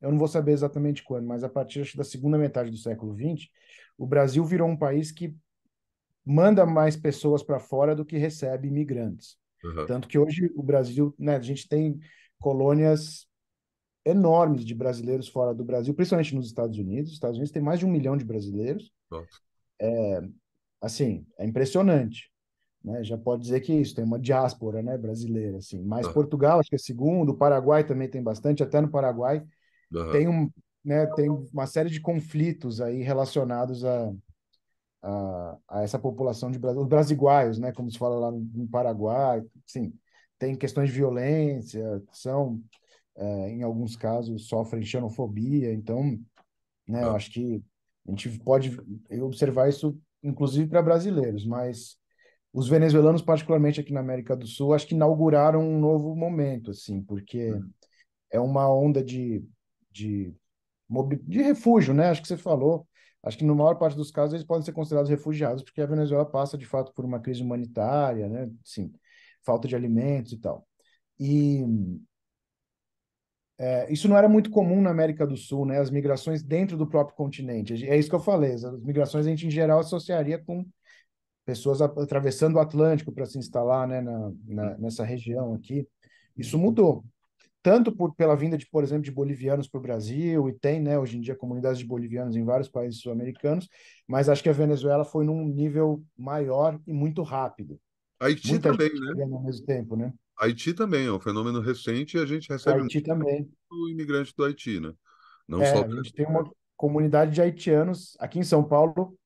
eu 0.00 0.10
não 0.10 0.18
vou 0.18 0.28
saber 0.28 0.52
exatamente 0.52 1.02
quando, 1.02 1.26
mas 1.26 1.42
a 1.42 1.48
partir 1.48 1.80
acho, 1.80 1.96
da 1.96 2.04
segunda 2.04 2.36
metade 2.36 2.70
do 2.70 2.76
século 2.76 3.14
XX, 3.14 3.48
o 3.96 4.06
Brasil 4.06 4.44
virou 4.44 4.68
um 4.68 4.76
país 4.76 5.10
que 5.10 5.34
manda 6.24 6.66
mais 6.66 6.96
pessoas 6.96 7.42
para 7.42 7.58
fora 7.58 7.94
do 7.94 8.04
que 8.04 8.18
recebe 8.18 8.68
imigrantes. 8.68 9.36
Uhum. 9.64 9.86
Tanto 9.86 10.08
que 10.08 10.18
hoje 10.18 10.52
o 10.54 10.62
Brasil, 10.62 11.14
né, 11.18 11.36
a 11.36 11.40
gente 11.40 11.68
tem 11.68 11.98
colônias 12.38 13.26
enormes 14.04 14.64
de 14.64 14.74
brasileiros 14.74 15.28
fora 15.28 15.54
do 15.54 15.64
Brasil, 15.64 15.94
principalmente 15.94 16.34
nos 16.34 16.46
Estados 16.46 16.78
Unidos. 16.78 17.10
Os 17.10 17.16
Estados 17.16 17.36
Unidos 17.36 17.52
tem 17.52 17.62
mais 17.62 17.78
de 17.78 17.86
um 17.86 17.90
milhão 17.90 18.16
de 18.16 18.24
brasileiros. 18.24 18.92
É, 19.80 20.20
assim, 20.80 21.26
é 21.38 21.46
impressionante. 21.46 22.30
Né? 22.84 23.02
Já 23.02 23.18
pode 23.18 23.42
dizer 23.42 23.60
que 23.60 23.72
isso, 23.72 23.94
tem 23.94 24.04
uma 24.04 24.18
diáspora 24.18 24.82
né, 24.82 24.96
brasileira. 24.96 25.58
Assim. 25.58 25.82
Mas 25.82 26.06
uhum. 26.06 26.12
Portugal, 26.12 26.60
acho 26.60 26.68
que 26.68 26.76
é 26.76 26.78
segundo, 26.78 27.30
o 27.30 27.36
Paraguai 27.36 27.84
também 27.84 28.08
tem 28.08 28.22
bastante, 28.22 28.62
até 28.62 28.80
no 28.80 28.90
Paraguai 28.90 29.44
Uhum. 29.92 30.12
Tem, 30.12 30.28
um, 30.28 30.50
né, 30.84 31.06
tem 31.14 31.30
uma 31.30 31.66
série 31.66 31.90
de 31.90 32.00
conflitos 32.00 32.80
aí 32.80 33.02
relacionados 33.02 33.84
a, 33.84 34.12
a, 35.02 35.58
a 35.68 35.82
essa 35.82 35.98
população 35.98 36.50
de 36.50 36.58
os 36.58 36.86
brasiguaios, 36.86 37.58
né, 37.58 37.72
como 37.72 37.90
se 37.90 37.98
fala 37.98 38.18
lá 38.18 38.30
no 38.30 38.68
Paraguai, 38.68 39.42
sim, 39.66 39.92
tem 40.38 40.56
questões 40.56 40.90
de 40.90 40.96
violência, 40.96 42.02
são 42.12 42.60
é, 43.16 43.50
em 43.50 43.62
alguns 43.62 43.96
casos 43.96 44.48
sofrem 44.48 44.82
xenofobia, 44.82 45.72
então, 45.72 46.18
né, 46.86 47.02
eu 47.02 47.16
acho 47.16 47.30
que 47.30 47.62
a 48.06 48.10
gente 48.10 48.38
pode 48.40 48.76
observar 49.20 49.68
isso 49.68 49.98
inclusive 50.22 50.68
para 50.68 50.82
brasileiros, 50.82 51.44
mas 51.46 51.96
os 52.52 52.68
venezuelanos, 52.68 53.22
particularmente 53.22 53.80
aqui 53.80 53.92
na 53.92 54.00
América 54.00 54.34
do 54.34 54.46
Sul, 54.46 54.72
acho 54.74 54.86
que 54.86 54.94
inauguraram 54.94 55.60
um 55.60 55.78
novo 55.78 56.14
momento, 56.16 56.70
assim, 56.70 57.02
porque 57.02 57.52
uhum. 57.52 57.70
é 58.30 58.40
uma 58.40 58.72
onda 58.72 59.04
de 59.04 59.44
de, 59.96 60.34
de 61.24 61.42
refúgio, 61.42 61.94
né? 61.94 62.08
Acho 62.10 62.22
que 62.22 62.28
você 62.28 62.36
falou. 62.36 62.86
Acho 63.22 63.38
que 63.38 63.44
na 63.44 63.54
maior 63.54 63.74
parte 63.76 63.96
dos 63.96 64.10
casos 64.10 64.34
eles 64.34 64.46
podem 64.46 64.64
ser 64.64 64.72
considerados 64.72 65.10
refugiados, 65.10 65.62
porque 65.62 65.80
a 65.80 65.86
Venezuela 65.86 66.24
passa 66.24 66.56
de 66.56 66.64
fato 66.64 66.92
por 66.94 67.04
uma 67.04 67.18
crise 67.20 67.42
humanitária, 67.42 68.28
né? 68.28 68.50
Sim, 68.64 68.92
falta 69.44 69.66
de 69.66 69.74
alimentos 69.74 70.32
e 70.32 70.38
tal. 70.38 70.66
E 71.18 71.64
é, 73.58 73.90
isso 73.90 74.06
não 74.06 74.16
era 74.16 74.28
muito 74.28 74.50
comum 74.50 74.80
na 74.82 74.90
América 74.90 75.26
do 75.26 75.36
Sul, 75.36 75.66
né? 75.66 75.80
As 75.80 75.90
migrações 75.90 76.42
dentro 76.42 76.76
do 76.76 76.86
próprio 76.86 77.16
continente. 77.16 77.86
É 77.86 77.96
isso 77.96 78.08
que 78.08 78.14
eu 78.14 78.20
falei. 78.20 78.52
As 78.52 78.80
migrações 78.80 79.26
a 79.26 79.30
gente 79.30 79.46
em 79.46 79.50
geral 79.50 79.80
associaria 79.80 80.38
com 80.38 80.64
pessoas 81.44 81.80
atravessando 81.80 82.56
o 82.56 82.60
Atlântico 82.60 83.12
para 83.12 83.26
se 83.26 83.38
instalar, 83.38 83.88
né? 83.88 84.00
Na, 84.00 84.32
na, 84.46 84.78
nessa 84.78 85.04
região 85.04 85.54
aqui. 85.54 85.88
Isso 86.36 86.58
mudou 86.58 87.04
tanto 87.66 87.90
por, 87.90 88.14
pela 88.14 88.36
vinda, 88.36 88.56
de, 88.56 88.64
por 88.64 88.84
exemplo, 88.84 89.02
de 89.02 89.10
bolivianos 89.10 89.66
para 89.66 89.78
o 89.80 89.82
Brasil, 89.82 90.48
e 90.48 90.52
tem, 90.52 90.80
né, 90.80 90.96
hoje 90.96 91.18
em 91.18 91.20
dia, 91.20 91.34
comunidades 91.34 91.80
de 91.80 91.84
bolivianos 91.84 92.36
em 92.36 92.44
vários 92.44 92.68
países 92.68 93.00
sul-americanos, 93.00 93.68
mas 94.06 94.28
acho 94.28 94.40
que 94.40 94.48
a 94.48 94.52
Venezuela 94.52 95.04
foi 95.04 95.24
num 95.24 95.44
nível 95.48 96.00
maior 96.16 96.80
e 96.86 96.92
muito 96.92 97.24
rápido. 97.24 97.76
Haiti 98.20 98.50
Muita 98.50 98.70
também, 98.70 98.88
né? 98.94 99.24
Ao 99.24 99.42
mesmo 99.42 99.66
tempo, 99.66 99.96
né? 99.96 100.12
Haiti 100.38 100.74
também 100.74 101.06
é 101.06 101.10
um 101.10 101.18
fenômeno 101.18 101.60
recente 101.60 102.16
e 102.16 102.20
a 102.20 102.24
gente 102.24 102.48
recebe 102.48 102.82
Haiti 102.82 103.00
também. 103.00 103.50
o 103.68 103.88
imigrante 103.88 104.32
do 104.36 104.44
Haiti, 104.44 104.78
né? 104.78 104.92
Não 105.48 105.60
é, 105.60 105.66
só 105.66 105.82
a 105.82 105.88
gente 105.88 106.12
tem 106.12 106.24
uma 106.24 106.48
comunidade 106.76 107.32
de 107.32 107.42
haitianos 107.42 108.16
aqui 108.20 108.38
em 108.38 108.44
São 108.44 108.62
Paulo, 108.62 109.18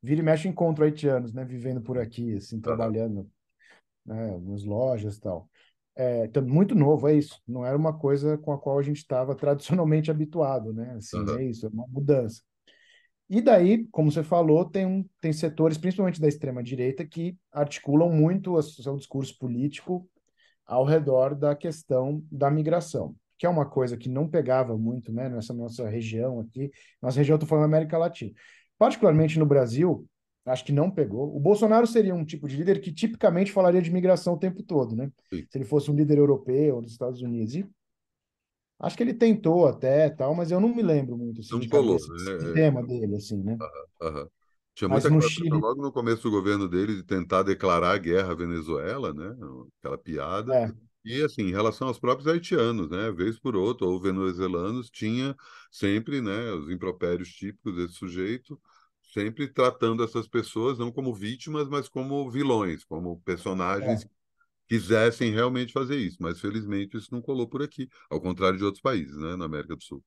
vira 0.00 0.20
e 0.20 0.24
mexe 0.24 0.46
encontro 0.46 0.84
haitianos, 0.84 1.32
né, 1.32 1.44
vivendo 1.44 1.80
por 1.80 1.98
aqui, 1.98 2.36
assim, 2.36 2.60
trabalhando, 2.60 3.28
né, 4.06 4.38
nas 4.38 4.62
lojas 4.62 5.16
e 5.16 5.20
tal 5.20 5.48
é, 5.98 6.40
muito 6.40 6.76
novo, 6.76 7.08
é 7.08 7.14
isso. 7.14 7.42
Não 7.46 7.66
era 7.66 7.76
uma 7.76 7.92
coisa 7.92 8.38
com 8.38 8.52
a 8.52 8.58
qual 8.58 8.78
a 8.78 8.82
gente 8.82 8.98
estava 8.98 9.34
tradicionalmente 9.34 10.10
habituado, 10.12 10.72
né? 10.72 10.94
Assim, 10.96 11.18
uhum. 11.18 11.38
é 11.38 11.44
isso, 11.44 11.66
é 11.66 11.68
uma 11.68 11.86
mudança. 11.88 12.40
E 13.28 13.42
daí, 13.42 13.84
como 13.90 14.10
você 14.10 14.22
falou, 14.22 14.64
tem, 14.64 14.86
um, 14.86 15.04
tem 15.20 15.32
setores, 15.32 15.76
principalmente 15.76 16.20
da 16.20 16.28
extrema-direita, 16.28 17.04
que 17.04 17.36
articulam 17.52 18.10
muito 18.10 18.54
o 18.54 18.62
seu 18.62 18.96
discurso 18.96 19.36
político 19.38 20.08
ao 20.64 20.84
redor 20.84 21.34
da 21.34 21.54
questão 21.54 22.22
da 22.30 22.50
migração, 22.50 23.14
que 23.36 23.44
é 23.44 23.48
uma 23.48 23.66
coisa 23.66 23.96
que 23.96 24.08
não 24.08 24.28
pegava 24.28 24.78
muito 24.78 25.12
né, 25.12 25.28
nessa 25.28 25.52
nossa 25.52 25.86
região 25.88 26.40
aqui. 26.40 26.70
Nossa 27.02 27.18
região, 27.18 27.34
estou 27.34 27.48
falando 27.48 27.64
América 27.64 27.98
Latina. 27.98 28.32
Particularmente 28.78 29.38
no 29.38 29.44
Brasil, 29.44 30.06
acho 30.48 30.64
que 30.64 30.72
não 30.72 30.90
pegou. 30.90 31.34
O 31.34 31.40
Bolsonaro 31.40 31.86
seria 31.86 32.14
um 32.14 32.24
tipo 32.24 32.48
de 32.48 32.56
líder 32.56 32.80
que 32.80 32.92
tipicamente 32.92 33.52
falaria 33.52 33.82
de 33.82 33.90
migração 33.90 34.34
o 34.34 34.38
tempo 34.38 34.62
todo, 34.62 34.96
né? 34.96 35.10
Sim. 35.30 35.44
Se 35.50 35.58
ele 35.58 35.64
fosse 35.64 35.90
um 35.90 35.94
líder 35.94 36.18
europeu 36.18 36.76
ou 36.76 36.82
dos 36.82 36.92
Estados 36.92 37.22
Unidos. 37.22 37.54
E 37.54 37.68
Acho 38.80 38.96
que 38.96 39.02
ele 39.02 39.14
tentou 39.14 39.66
até 39.66 40.08
tal, 40.08 40.34
mas 40.34 40.52
eu 40.52 40.60
não 40.60 40.74
me 40.74 40.82
lembro 40.82 41.16
muito 41.16 41.40
assim, 41.40 41.58
não 41.58 41.68
colou, 41.68 41.96
né? 41.96 42.52
tema 42.54 42.80
dele, 42.86 43.16
assim, 43.16 43.42
né? 43.42 43.58
Aham, 44.00 44.28
Tinha 44.72 44.88
muita 44.88 45.10
coisa 45.10 45.28
Chile... 45.28 45.50
logo 45.50 45.82
no 45.82 45.90
começo 45.90 46.22
do 46.22 46.30
governo 46.30 46.68
dele 46.68 46.94
de 46.94 47.02
tentar 47.02 47.42
declarar 47.42 47.94
a 47.94 47.98
guerra 47.98 48.30
à 48.30 48.36
Venezuela, 48.36 49.12
né? 49.12 49.34
Aquela 49.80 49.98
piada. 49.98 50.54
É. 50.54 50.72
E 51.04 51.22
assim, 51.22 51.42
em 51.42 51.50
relação 51.50 51.88
aos 51.88 51.98
próprios 51.98 52.28
haitianos, 52.28 52.88
né? 52.88 53.10
Vez 53.10 53.36
por 53.36 53.56
outra, 53.56 53.84
ou 53.84 54.00
venezuelanos, 54.00 54.90
tinha 54.90 55.34
sempre, 55.72 56.20
né, 56.20 56.52
os 56.52 56.70
impropérios 56.70 57.30
típicos 57.30 57.74
desse 57.74 57.94
sujeito, 57.94 58.60
sempre 59.08 59.48
tratando 59.48 60.04
essas 60.04 60.28
pessoas 60.28 60.78
não 60.78 60.92
como 60.92 61.14
vítimas, 61.14 61.68
mas 61.68 61.88
como 61.88 62.30
vilões, 62.30 62.84
como 62.84 63.20
personagens 63.20 64.04
é 64.04 64.08
quisessem 64.68 65.32
realmente 65.32 65.72
fazer 65.72 65.96
isso, 65.96 66.18
mas 66.20 66.40
felizmente 66.40 66.96
isso 66.96 67.08
não 67.10 67.22
colou 67.22 67.48
por 67.48 67.62
aqui, 67.62 67.88
ao 68.10 68.20
contrário 68.20 68.58
de 68.58 68.64
outros 68.64 68.82
países, 68.82 69.16
né, 69.16 69.34
na 69.34 69.46
América 69.46 69.74
do 69.74 69.82
Sul. 69.82 70.04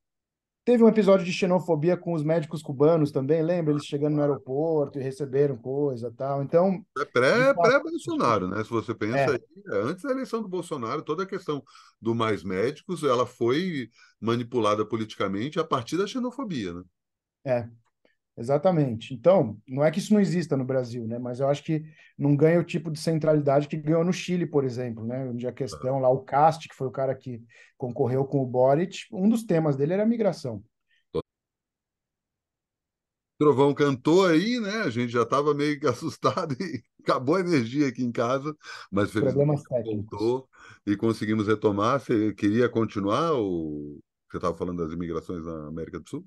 Teve 0.64 0.84
um 0.84 0.88
episódio 0.88 1.26
de 1.26 1.34
xenofobia 1.34 1.98
com 1.98 2.14
os 2.14 2.24
médicos 2.24 2.62
cubanos 2.62 3.12
também, 3.12 3.42
lembra? 3.42 3.74
Eles 3.74 3.84
chegando 3.84 4.14
no 4.14 4.22
aeroporto 4.22 5.00
e 5.00 5.02
receberam 5.02 5.58
coisa 5.58 6.14
tal. 6.16 6.44
Então. 6.44 6.86
É 7.00 7.04
pré-Bolsonaro, 7.04 8.48
pré 8.48 8.58
né? 8.58 8.64
Se 8.64 8.70
você 8.70 8.94
pensa 8.94 9.18
é. 9.18 9.32
aí, 9.32 9.40
é, 9.72 9.78
antes 9.90 10.04
da 10.04 10.12
eleição 10.12 10.40
do 10.40 10.48
Bolsonaro, 10.48 11.02
toda 11.02 11.24
a 11.24 11.26
questão 11.26 11.64
do 12.00 12.14
mais 12.14 12.44
médicos 12.44 13.02
ela 13.02 13.26
foi 13.26 13.90
manipulada 14.20 14.86
politicamente 14.86 15.60
a 15.60 15.64
partir 15.64 15.98
da 15.98 16.06
xenofobia, 16.06 16.76
né? 16.76 16.84
É, 17.44 17.68
Exatamente. 18.38 19.14
Então, 19.14 19.58
não 19.68 19.84
é 19.84 19.92
que 19.92 20.00
isso 20.00 20.14
não 20.14 20.20
exista 20.20 20.56
no 20.56 20.64
Brasil, 20.64 21.06
né? 21.06 21.20
Mas 21.20 21.40
eu 21.40 21.48
acho 21.48 21.64
que 21.64 21.84
não 22.18 22.36
ganha 22.36 22.60
o 22.60 22.64
tipo 22.64 22.90
de 22.90 23.00
centralidade 23.00 23.68
que 23.68 23.78
ganhou 23.78 24.04
no 24.04 24.14
Chile, 24.14 24.46
por 24.46 24.64
exemplo, 24.64 25.06
né? 25.06 25.28
Onde 25.30 25.46
a 25.48 25.52
questão 25.52 26.00
lá, 26.00 26.10
o 26.10 26.24
Cast, 26.24 26.68
que 26.68 26.76
foi 26.76 26.88
o 26.88 26.92
cara 26.92 27.14
que 27.14 27.44
concorreu 27.78 28.26
com 28.26 28.42
o 28.42 28.46
Boric, 28.46 29.00
um 29.12 29.28
dos 29.28 29.44
temas 29.44 29.76
dele 29.76 29.94
era 29.94 30.04
a 30.04 30.08
migração. 30.08 30.64
Trovão 33.38 33.74
cantou 33.74 34.26
aí, 34.26 34.60
né? 34.60 34.82
A 34.82 34.90
gente 34.90 35.12
já 35.12 35.24
estava 35.24 35.54
meio 35.54 35.80
que 35.80 35.88
assustado 35.88 36.56
e 36.62 36.84
acabou 37.02 37.36
a 37.36 37.40
energia 37.40 37.88
aqui 37.88 38.04
em 38.04 38.12
casa, 38.12 38.56
mas 38.92 39.12
felizmente 39.12 39.64
voltou 39.84 40.48
e 40.86 40.96
conseguimos 40.96 41.48
retomar. 41.48 42.00
Você 42.00 42.34
queria 42.34 42.70
continuar 42.70 43.32
ou 43.32 44.00
você 44.30 44.38
estava 44.38 44.56
falando 44.56 44.84
das 44.84 44.94
imigrações 44.94 45.44
na 45.44 45.68
América 45.68 46.00
do 46.00 46.08
Sul? 46.08 46.26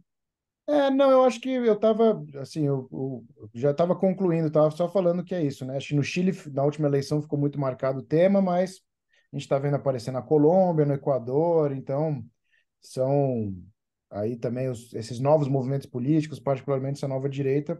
É, 0.66 0.88
não, 0.90 1.11
eu 1.11 1.25
acho 1.25 1.40
que 1.40 1.50
eu 1.50 1.75
estava, 1.75 2.25
assim, 2.40 2.64
eu, 2.66 2.88
eu 2.90 3.50
já 3.52 3.71
estava 3.71 3.94
concluindo, 3.94 4.47
estava 4.49 4.71
só 4.71 4.88
falando 4.88 5.23
que 5.23 5.35
é 5.35 5.42
isso, 5.42 5.62
né? 5.64 5.76
Acho 5.76 5.88
que 5.88 5.94
no 5.94 6.02
Chile, 6.02 6.33
na 6.52 6.64
última 6.64 6.88
eleição, 6.88 7.21
ficou 7.21 7.38
muito 7.38 7.61
marcado 7.61 7.99
o 7.99 8.02
tema, 8.02 8.40
mas 8.40 8.80
a 9.30 9.37
gente 9.37 9.42
está 9.42 9.59
vendo 9.59 9.75
aparecer 9.76 10.11
na 10.11 10.23
Colômbia, 10.23 10.87
no 10.87 10.94
Equador, 10.94 11.71
então 11.73 12.25
são 12.80 13.54
aí 14.11 14.37
também 14.37 14.71
os, 14.71 14.92
esses 14.94 15.21
novos 15.21 15.49
movimentos 15.49 15.87
políticos, 15.87 16.40
particularmente 16.40 16.99
essa 16.99 17.09
nova 17.09 17.28
direita, 17.28 17.78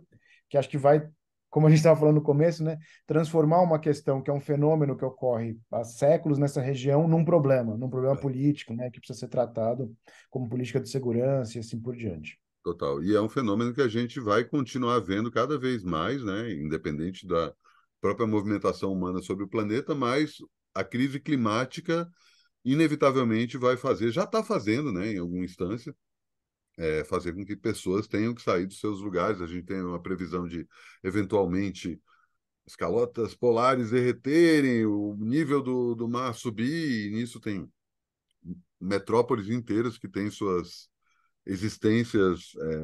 que 0.51 0.59
acho 0.59 0.69
que 0.69 0.77
vai, 0.77 1.09
como 1.49 1.67
a 1.67 1.71
gente 1.71 1.79
estava 1.79 1.99
falando 1.99 2.17
no 2.17 2.23
começo, 2.23 2.63
né, 2.63 2.79
transformar 3.07 3.63
uma 3.63 3.79
questão 3.79 4.21
que 4.23 4.31
é 4.31 4.35
um 4.35 4.41
fenômeno 4.41 4.97
que 4.97 5.05
ocorre 5.07 5.59
há 5.73 5.85
séculos 5.85 6.39
nessa 6.39 6.61
região 6.61 7.09
num 7.09 7.25
problema, 7.25 7.79
num 7.79 7.89
problema 7.89 8.17
político, 8.17 8.75
né, 8.75 8.91
que 8.91 8.99
precisa 9.01 9.21
ser 9.21 9.29
tratado 9.29 9.95
como 10.29 10.49
política 10.51 10.81
de 10.81 10.91
segurança 10.91 11.57
e 11.57 11.61
assim 11.61 11.81
por 11.81 11.97
diante. 11.97 12.39
Total. 12.65 13.05
E 13.05 13.15
é 13.15 13.21
um 13.21 13.29
fenômeno 13.29 13.75
que 13.75 13.83
a 13.83 13.89
gente 13.89 14.19
vai 14.19 14.43
continuar 14.43 14.99
vendo 15.01 15.31
cada 15.31 15.59
vez 15.59 15.85
mais, 15.85 16.25
né? 16.25 16.51
independente 16.51 17.27
da 17.27 17.55
própria 18.01 18.27
movimentação 18.27 18.91
humana 18.91 19.21
sobre 19.21 19.45
o 19.45 19.49
planeta, 19.49 19.95
mas 19.95 20.39
a 20.75 20.83
crise 20.83 21.21
climática 21.21 22.11
inevitavelmente 22.65 23.59
vai 23.59 23.77
fazer, 23.77 24.11
já 24.11 24.25
está 24.25 24.43
fazendo, 24.43 24.91
né, 24.91 25.13
em 25.13 25.19
alguma 25.19 25.45
instância, 25.45 25.95
é, 26.79 27.05
fazer 27.05 27.35
com 27.35 27.45
que 27.45 27.55
pessoas 27.55 28.07
tenham 28.09 28.35
que 28.35 28.43
sair 28.43 28.67
dos 28.67 28.81
seus 28.81 29.01
lugares. 29.01 29.43
A 29.43 29.47
gente 29.47 29.67
tem 29.67 29.83
uma 29.83 30.01
previsão 30.01 30.49
de, 30.49 30.67
eventualmente, 31.03 32.01
as 32.67 32.75
calotas 32.75 33.35
polares 33.35 33.91
derreterem, 33.91 34.87
o 34.87 35.15
nível 35.19 35.63
do, 35.63 35.95
do 35.95 36.09
mar 36.09 36.35
subir, 36.35 37.09
e 37.09 37.11
nisso 37.15 37.39
tem 37.41 37.71
metrópoles 38.81 39.49
inteiras 39.49 39.99
que 39.99 40.09
têm 40.09 40.31
suas 40.31 40.89
existências 41.47 42.53
é, 42.59 42.77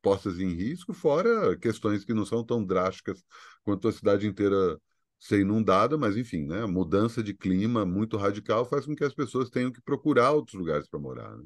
postas 0.00 0.38
em 0.38 0.54
risco, 0.54 0.92
fora 0.92 1.56
questões 1.56 2.04
que 2.04 2.14
não 2.14 2.24
são 2.24 2.44
tão 2.44 2.64
drásticas 2.64 3.24
quanto 3.62 3.88
a 3.88 3.92
cidade 3.92 4.26
inteira 4.26 4.78
ser 5.18 5.40
inundada, 5.40 5.96
mas 5.96 6.16
enfim, 6.16 6.46
né, 6.46 6.62
a 6.62 6.66
mudança 6.66 7.22
de 7.22 7.32
clima 7.32 7.86
muito 7.86 8.16
radical 8.16 8.64
faz 8.64 8.84
com 8.86 8.94
que 8.94 9.04
as 9.04 9.14
pessoas 9.14 9.48
tenham 9.50 9.70
que 9.70 9.80
procurar 9.80 10.32
outros 10.32 10.58
lugares 10.58 10.88
para 10.88 10.98
morar. 10.98 11.36
Né? 11.36 11.44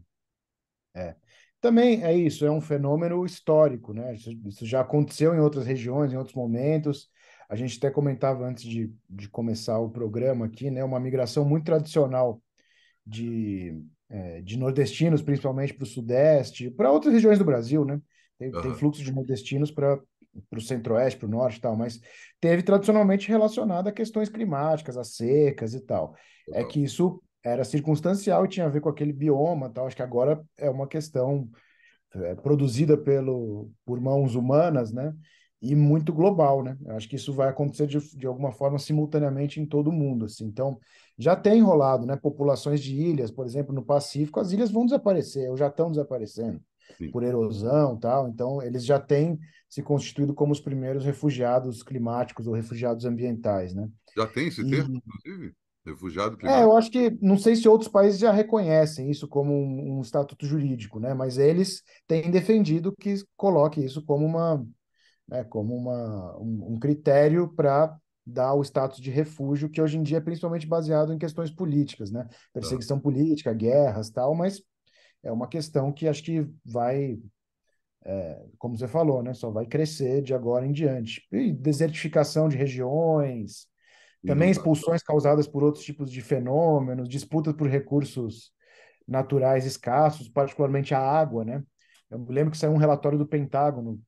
É. 0.94 1.16
Também 1.60 2.02
é 2.04 2.14
isso, 2.16 2.46
é 2.46 2.50
um 2.50 2.60
fenômeno 2.60 3.24
histórico, 3.24 3.92
né? 3.92 4.14
Isso, 4.14 4.30
isso, 4.46 4.66
já 4.66 4.80
aconteceu 4.80 5.34
em 5.34 5.40
outras 5.40 5.66
regiões, 5.66 6.12
em 6.12 6.16
outros 6.16 6.36
momentos. 6.36 7.10
A 7.48 7.56
gente 7.56 7.76
até 7.78 7.90
comentava 7.90 8.44
antes 8.46 8.64
de, 8.64 8.92
de 9.08 9.28
começar 9.28 9.78
o 9.78 9.90
programa 9.90 10.46
aqui, 10.46 10.70
né? 10.70 10.84
Uma 10.84 11.00
migração 11.00 11.44
muito 11.44 11.64
tradicional 11.64 12.42
de 13.06 13.82
é, 14.08 14.40
de 14.40 14.58
nordestinos, 14.58 15.22
principalmente 15.22 15.74
para 15.74 15.84
o 15.84 15.86
Sudeste, 15.86 16.70
para 16.70 16.90
outras 16.90 17.12
regiões 17.12 17.38
do 17.38 17.44
Brasil, 17.44 17.84
né? 17.84 18.00
Tem, 18.38 18.54
uhum. 18.54 18.62
tem 18.62 18.74
fluxo 18.74 19.02
de 19.02 19.12
nordestinos 19.12 19.70
para 19.70 19.98
o 20.52 20.60
Centro-Oeste, 20.60 21.18
para 21.18 21.26
o 21.26 21.30
Norte 21.30 21.58
e 21.58 21.60
tal, 21.60 21.76
mas 21.76 22.00
teve 22.40 22.62
tradicionalmente 22.62 23.28
relacionado 23.28 23.88
a 23.88 23.92
questões 23.92 24.28
climáticas, 24.28 24.96
a 24.96 25.04
secas 25.04 25.74
e 25.74 25.80
tal. 25.80 26.14
Uhum. 26.48 26.54
É 26.54 26.64
que 26.64 26.82
isso 26.82 27.22
era 27.42 27.64
circunstancial 27.64 28.44
e 28.44 28.48
tinha 28.48 28.66
a 28.66 28.70
ver 28.70 28.80
com 28.80 28.88
aquele 28.88 29.12
bioma 29.12 29.70
tal. 29.70 29.86
Acho 29.86 29.96
que 29.96 30.02
agora 30.02 30.42
é 30.58 30.68
uma 30.68 30.86
questão 30.86 31.48
é, 32.14 32.34
produzida 32.34 32.96
pelo, 32.96 33.70
por 33.84 34.00
mãos 34.00 34.34
humanas, 34.34 34.92
né? 34.92 35.14
E 35.60 35.74
muito 35.74 36.12
global, 36.12 36.62
né? 36.62 36.76
Eu 36.84 36.96
acho 36.96 37.08
que 37.08 37.16
isso 37.16 37.32
vai 37.32 37.48
acontecer 37.48 37.86
de, 37.86 37.98
de 38.16 38.26
alguma 38.26 38.52
forma 38.52 38.78
simultaneamente 38.78 39.60
em 39.60 39.66
todo 39.66 39.88
o 39.88 39.92
mundo, 39.92 40.26
assim. 40.26 40.44
Então, 40.44 40.78
já 41.18 41.34
tem 41.34 41.62
rolado, 41.62 42.04
né? 42.04 42.14
Populações 42.16 42.80
de 42.80 42.94
ilhas, 42.94 43.30
por 43.30 43.46
exemplo, 43.46 43.74
no 43.74 43.84
Pacífico, 43.84 44.38
as 44.38 44.52
ilhas 44.52 44.70
vão 44.70 44.84
desaparecer, 44.84 45.50
ou 45.50 45.56
já 45.56 45.68
estão 45.68 45.90
desaparecendo 45.90 46.60
Sim. 46.98 47.10
por 47.10 47.22
erosão, 47.22 47.98
tal. 47.98 48.28
Então, 48.28 48.62
eles 48.62 48.84
já 48.84 49.00
têm 49.00 49.38
se 49.68 49.82
constituído 49.82 50.34
como 50.34 50.52
os 50.52 50.60
primeiros 50.60 51.04
refugiados 51.04 51.82
climáticos 51.82 52.46
ou 52.46 52.54
refugiados 52.54 53.04
ambientais, 53.04 53.74
né? 53.74 53.88
Já 54.16 54.26
tem 54.26 54.48
esse 54.48 54.60
e... 54.60 54.70
termo, 54.70 54.96
inclusive? 54.96 55.54
Refugiado 55.86 56.36
climático? 56.36 56.62
É, 56.62 56.64
eu 56.64 56.76
acho 56.76 56.90
que 56.90 57.16
não 57.22 57.38
sei 57.38 57.54
se 57.54 57.68
outros 57.68 57.88
países 57.88 58.18
já 58.18 58.32
reconhecem 58.32 59.08
isso 59.08 59.28
como 59.28 59.52
um, 59.52 59.98
um 59.98 60.00
estatuto 60.00 60.44
jurídico, 60.44 60.98
né? 60.98 61.14
Mas 61.14 61.38
eles 61.38 61.82
têm 62.08 62.30
defendido 62.30 62.92
que 62.92 63.14
coloque 63.36 63.84
isso 63.84 64.04
como 64.04 64.26
uma, 64.26 64.66
né, 65.28 65.44
como 65.44 65.74
uma, 65.74 66.36
um, 66.38 66.74
um 66.74 66.78
critério 66.78 67.48
para 67.48 67.96
dar 68.26 68.54
o 68.54 68.62
status 68.62 69.00
de 69.00 69.10
refúgio, 69.10 69.68
que 69.68 69.80
hoje 69.80 69.96
em 69.96 70.02
dia 70.02 70.18
é 70.18 70.20
principalmente 70.20 70.66
baseado 70.66 71.12
em 71.12 71.18
questões 71.18 71.50
políticas, 71.50 72.10
né? 72.10 72.26
Perseguição 72.52 72.98
política, 72.98 73.52
guerras, 73.52 74.10
tal, 74.10 74.34
mas 74.34 74.60
é 75.22 75.30
uma 75.30 75.46
questão 75.46 75.92
que 75.92 76.08
acho 76.08 76.24
que 76.24 76.44
vai, 76.64 77.20
é, 78.04 78.44
como 78.58 78.76
você 78.76 78.88
falou, 78.88 79.22
né? 79.22 79.32
Só 79.32 79.50
vai 79.50 79.64
crescer 79.64 80.22
de 80.22 80.34
agora 80.34 80.66
em 80.66 80.72
diante. 80.72 81.24
E 81.30 81.52
desertificação 81.52 82.48
de 82.48 82.56
regiões, 82.56 83.68
também 84.26 84.50
expulsões 84.50 85.02
causadas 85.04 85.46
por 85.46 85.62
outros 85.62 85.84
tipos 85.84 86.10
de 86.10 86.20
fenômenos, 86.20 87.08
disputas 87.08 87.54
por 87.54 87.68
recursos 87.68 88.50
naturais 89.06 89.64
escassos, 89.64 90.28
particularmente 90.28 90.94
a 90.94 90.98
água, 90.98 91.44
né? 91.44 91.62
Eu 92.10 92.24
lembro 92.28 92.50
que 92.50 92.58
saiu 92.58 92.72
um 92.72 92.76
relatório 92.76 93.16
do 93.16 93.26
Pentágono 93.26 94.00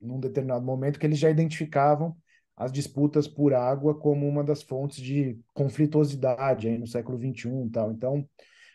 num 0.00 0.20
determinado 0.20 0.64
momento 0.64 0.98
que 0.98 1.06
eles 1.06 1.18
já 1.18 1.30
identificavam 1.30 2.16
as 2.56 2.70
disputas 2.70 3.26
por 3.26 3.54
água 3.54 3.94
como 3.94 4.28
uma 4.28 4.44
das 4.44 4.62
fontes 4.62 5.00
de 5.02 5.38
conflitosidade 5.54 6.68
aí 6.68 6.78
no 6.78 6.86
século 6.86 7.18
XXI 7.18 7.66
e 7.66 7.70
tal. 7.70 7.90
Então, 7.90 8.28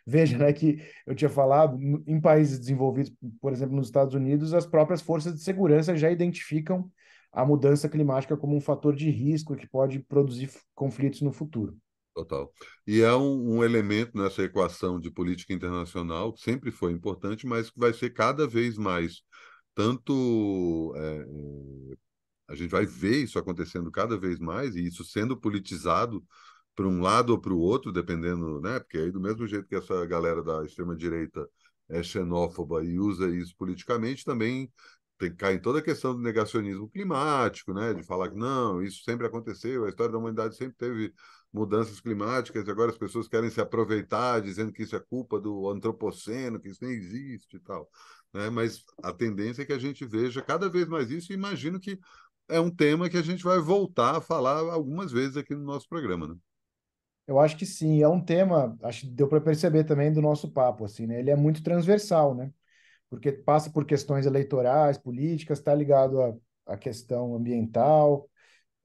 veja, 0.06 0.38
né, 0.38 0.52
que 0.52 0.80
eu 1.06 1.14
tinha 1.14 1.30
falado, 1.30 1.78
em 2.08 2.20
países 2.20 2.58
desenvolvidos, 2.58 3.14
por 3.40 3.54
exemplo, 3.54 3.76
nos 3.76 3.88
Estados 3.88 4.16
Unidos, 4.16 4.54
as 4.54 4.66
próprias 4.66 5.02
forças 5.02 5.36
de 5.36 5.42
segurança 5.42 5.96
já 5.96 6.10
identificam 6.10 6.90
a 7.32 7.46
mudança 7.46 7.90
climática 7.90 8.36
como 8.38 8.56
um 8.56 8.62
fator 8.62 8.96
de 8.96 9.10
risco 9.10 9.56
que 9.56 9.68
pode 9.68 10.00
produzir 10.00 10.50
conflitos 10.74 11.22
no 11.22 11.32
futuro. 11.32 11.78
Total. 12.16 12.50
E 12.88 13.02
é 13.02 13.14
um, 13.14 13.58
um, 13.58 13.64
elemento 13.64 14.18
nessa 14.18 14.42
equação 14.42 15.02
de 15.02 15.12
política 15.12 15.54
internacional 15.54 16.32
que 16.32 16.40
sempre 16.40 16.72
foi 16.72 16.94
importante, 16.94 17.46
mas 17.46 17.70
que 17.70 17.78
vai 17.78 17.92
ser 17.92 18.12
cada 18.12 18.48
vez 18.48 18.78
mais 18.78 19.22
tanto 19.76 20.94
é, 20.98 21.26
a 22.48 22.56
gente 22.56 22.70
vai 22.72 22.86
ver 22.86 23.24
isso 23.24 23.40
acontecendo 23.40 23.92
cada 23.92 24.18
vez 24.18 24.40
mais 24.40 24.76
e 24.76 24.86
isso 24.86 25.04
sendo 25.04 25.38
politizado 25.38 26.24
para 26.76 26.88
um 26.88 27.02
lado 27.02 27.32
ou 27.32 27.40
para 27.40 27.54
o 27.54 27.60
outro, 27.60 27.92
dependendo, 27.92 28.62
né? 28.62 28.80
Porque 28.80 28.98
aí 28.98 29.12
do 29.12 29.20
mesmo 29.22 29.48
jeito 29.48 29.68
que 29.68 29.76
essa 29.76 30.06
galera 30.06 30.44
da 30.44 30.64
extrema 30.66 30.96
direita 30.96 31.48
é 31.90 32.04
xenófoba 32.04 32.84
e 32.84 33.00
usa 33.00 33.30
isso 33.30 33.56
politicamente, 33.58 34.26
também 34.26 34.72
tem 35.17 35.34
cair 35.34 35.56
em 35.58 35.62
toda 35.62 35.80
a 35.80 35.82
questão 35.82 36.13
do 36.13 36.21
negacionismo 36.21 36.89
climático, 36.89 37.73
né? 37.73 37.93
De 37.93 38.04
falar 38.04 38.30
que 38.30 38.36
não, 38.38 38.82
isso 38.82 39.04
sempre 39.04 39.25
aconteceu, 39.28 39.86
a 39.86 39.89
história 39.89 40.12
da 40.12 40.17
humanidade 40.17 40.56
sempre 40.56 40.75
teve 40.75 41.13
mudanças 41.51 42.01
climáticas, 42.01 42.67
e 42.67 42.71
agora 42.71 42.91
as 42.91 42.97
pessoas 42.97 43.28
querem 43.28 43.49
se 43.49 43.62
aproveitar 43.62 44.41
dizendo 44.41 44.73
que 44.73 44.84
isso 44.84 44.95
é 44.95 44.99
culpa 44.99 45.39
do 45.39 45.69
antropoceno, 45.69 46.60
que 46.60 46.67
isso 46.69 46.84
nem 46.84 46.93
existe 46.93 47.56
e 47.56 47.60
tal. 47.60 47.89
Né? 48.34 48.49
Mas 48.49 48.84
a 49.01 49.13
tendência 49.13 49.62
é 49.62 49.65
que 49.65 49.71
a 49.71 49.80
gente 49.80 50.06
veja 50.06 50.41
cada 50.41 50.69
vez 50.69 50.88
mais 50.88 51.10
isso 51.10 51.32
e 51.32 51.36
imagino 51.36 51.80
que 51.80 51.97
é 52.49 52.60
um 52.60 52.69
tema 52.69 53.10
que 53.10 53.17
a 53.17 53.21
gente 53.21 53.43
vai 53.43 53.60
voltar 53.60 54.17
a 54.17 54.21
falar 54.21 54.60
algumas 54.71 55.12
vezes 55.12 55.38
aqui 55.38 55.56
no 55.56 55.63
nosso 55.63 55.88
programa, 55.88 56.28
né? 56.28 56.36
Eu 57.28 57.39
acho 57.39 57.58
que 57.58 57.65
sim, 57.65 58.04
é 58.04 58.08
um 58.08 58.23
tema, 58.23 58.78
acho 58.84 59.01
que 59.01 59.08
deu 59.08 59.28
para 59.28 59.41
perceber 59.41 59.84
também 59.84 60.13
do 60.13 60.21
nosso 60.21 60.51
papo, 60.51 60.86
assim, 60.86 61.08
né? 61.08 61.19
Ele 61.19 61.32
é 61.32 61.36
muito 61.36 61.63
transversal, 61.63 62.36
né? 62.36 62.54
Porque 63.10 63.32
passa 63.32 63.70
por 63.70 63.86
questões 63.86 64.26
eleitorais, 64.26 64.98
políticas, 64.98 65.60
está 65.60 65.74
ligado 65.74 66.22
à, 66.22 66.36
à 66.65 66.78
questão 66.78 67.36
ambiental, 67.36 68.30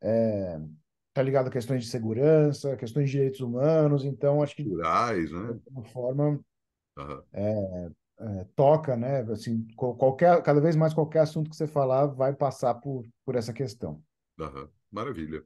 é, 0.00 0.61
está 1.09 1.22
ligado 1.22 1.48
a 1.48 1.50
questões 1.50 1.85
de 1.85 1.90
segurança, 1.90 2.76
questões 2.76 3.06
de 3.06 3.12
direitos 3.12 3.40
humanos, 3.40 4.04
então 4.04 4.42
acho 4.42 4.54
que 4.54 4.64
Culturais, 4.64 5.30
né? 5.30 5.38
de 5.38 5.62
alguma 5.66 5.85
forma 5.85 6.40
uhum. 6.98 7.22
é, 7.33 7.90
é, 8.20 8.46
toca, 8.54 8.96
né? 8.96 9.20
Assim, 9.33 9.66
qualquer, 9.76 10.42
cada 10.42 10.61
vez 10.61 10.76
mais 10.76 10.94
qualquer 10.94 11.20
assunto 11.20 11.50
que 11.50 11.56
você 11.56 11.66
falar 11.66 12.06
vai 12.06 12.35
passar 12.35 12.74
por, 12.74 13.06
por 13.24 13.35
essa 13.35 13.52
questão. 13.52 14.02
Uhum. 14.38 14.68
Maravilha. 14.90 15.44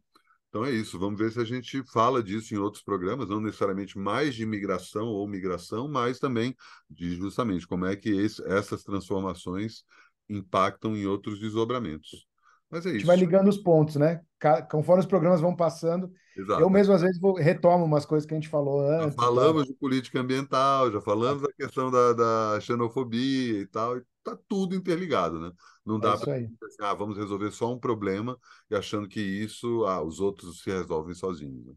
Então 0.54 0.64
é 0.64 0.70
isso. 0.70 1.00
Vamos 1.00 1.18
ver 1.18 1.32
se 1.32 1.40
a 1.40 1.44
gente 1.44 1.82
fala 1.82 2.22
disso 2.22 2.54
em 2.54 2.58
outros 2.58 2.80
programas, 2.80 3.28
não 3.28 3.40
necessariamente 3.40 3.98
mais 3.98 4.36
de 4.36 4.46
migração 4.46 5.08
ou 5.08 5.26
migração, 5.26 5.88
mas 5.88 6.20
também 6.20 6.54
de 6.88 7.16
justamente 7.16 7.66
como 7.66 7.84
é 7.86 7.96
que 7.96 8.10
esse, 8.10 8.40
essas 8.46 8.84
transformações 8.84 9.82
impactam 10.28 10.96
em 10.96 11.06
outros 11.06 11.40
desdobramentos. 11.40 12.28
Mas 12.74 12.86
é 12.86 12.88
isso. 12.88 12.96
A 12.96 12.98
gente 12.98 13.06
vai 13.06 13.16
ligando 13.16 13.46
os 13.46 13.56
pontos, 13.56 13.94
né? 13.94 14.20
Conforme 14.68 15.00
os 15.00 15.06
programas 15.06 15.40
vão 15.40 15.54
passando, 15.54 16.12
Exato. 16.36 16.60
eu 16.60 16.68
mesmo 16.68 16.92
às 16.92 17.02
vezes 17.02 17.20
vou, 17.20 17.34
retomo 17.34 17.84
umas 17.84 18.04
coisas 18.04 18.26
que 18.26 18.34
a 18.34 18.36
gente 18.36 18.48
falou 18.48 18.80
antes. 18.80 19.14
Já 19.14 19.22
falamos 19.22 19.64
de 19.64 19.74
política 19.74 20.20
ambiental, 20.20 20.90
já 20.90 21.00
falamos 21.00 21.42
da 21.44 21.52
questão 21.52 21.88
da, 21.88 22.12
da 22.12 22.60
xenofobia 22.60 23.60
e 23.60 23.66
tal, 23.68 23.96
está 23.96 24.36
tudo 24.48 24.74
interligado, 24.74 25.38
né? 25.38 25.52
Não 25.86 26.00
dá 26.00 26.14
é 26.14 26.18
para 26.18 26.34
assim, 26.34 26.76
ah, 26.80 26.94
vamos 26.94 27.16
resolver 27.16 27.52
só 27.52 27.72
um 27.72 27.78
problema 27.78 28.36
e 28.68 28.74
achando 28.74 29.06
que 29.06 29.20
isso, 29.20 29.84
ah, 29.84 30.02
os 30.02 30.18
outros 30.18 30.60
se 30.60 30.70
resolvem 30.70 31.14
sozinhos. 31.14 31.64
Né? 31.64 31.74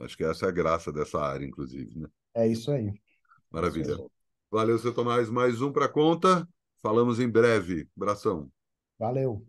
Acho 0.00 0.16
que 0.16 0.24
essa 0.24 0.46
é 0.46 0.48
a 0.48 0.52
graça 0.52 0.90
dessa 0.90 1.20
área, 1.20 1.44
inclusive, 1.44 2.00
né? 2.00 2.08
É 2.34 2.48
isso 2.48 2.70
aí. 2.70 2.90
Maravilha. 3.50 3.92
Isso 3.92 4.02
aí. 4.02 4.08
Valeu, 4.50 4.78
seu 4.78 4.94
Tomás. 4.94 5.28
Mais 5.28 5.60
um 5.60 5.70
para 5.70 5.88
conta. 5.88 6.48
Falamos 6.80 7.20
em 7.20 7.28
breve. 7.28 7.86
Abração. 7.94 8.50
Valeu. 8.98 9.46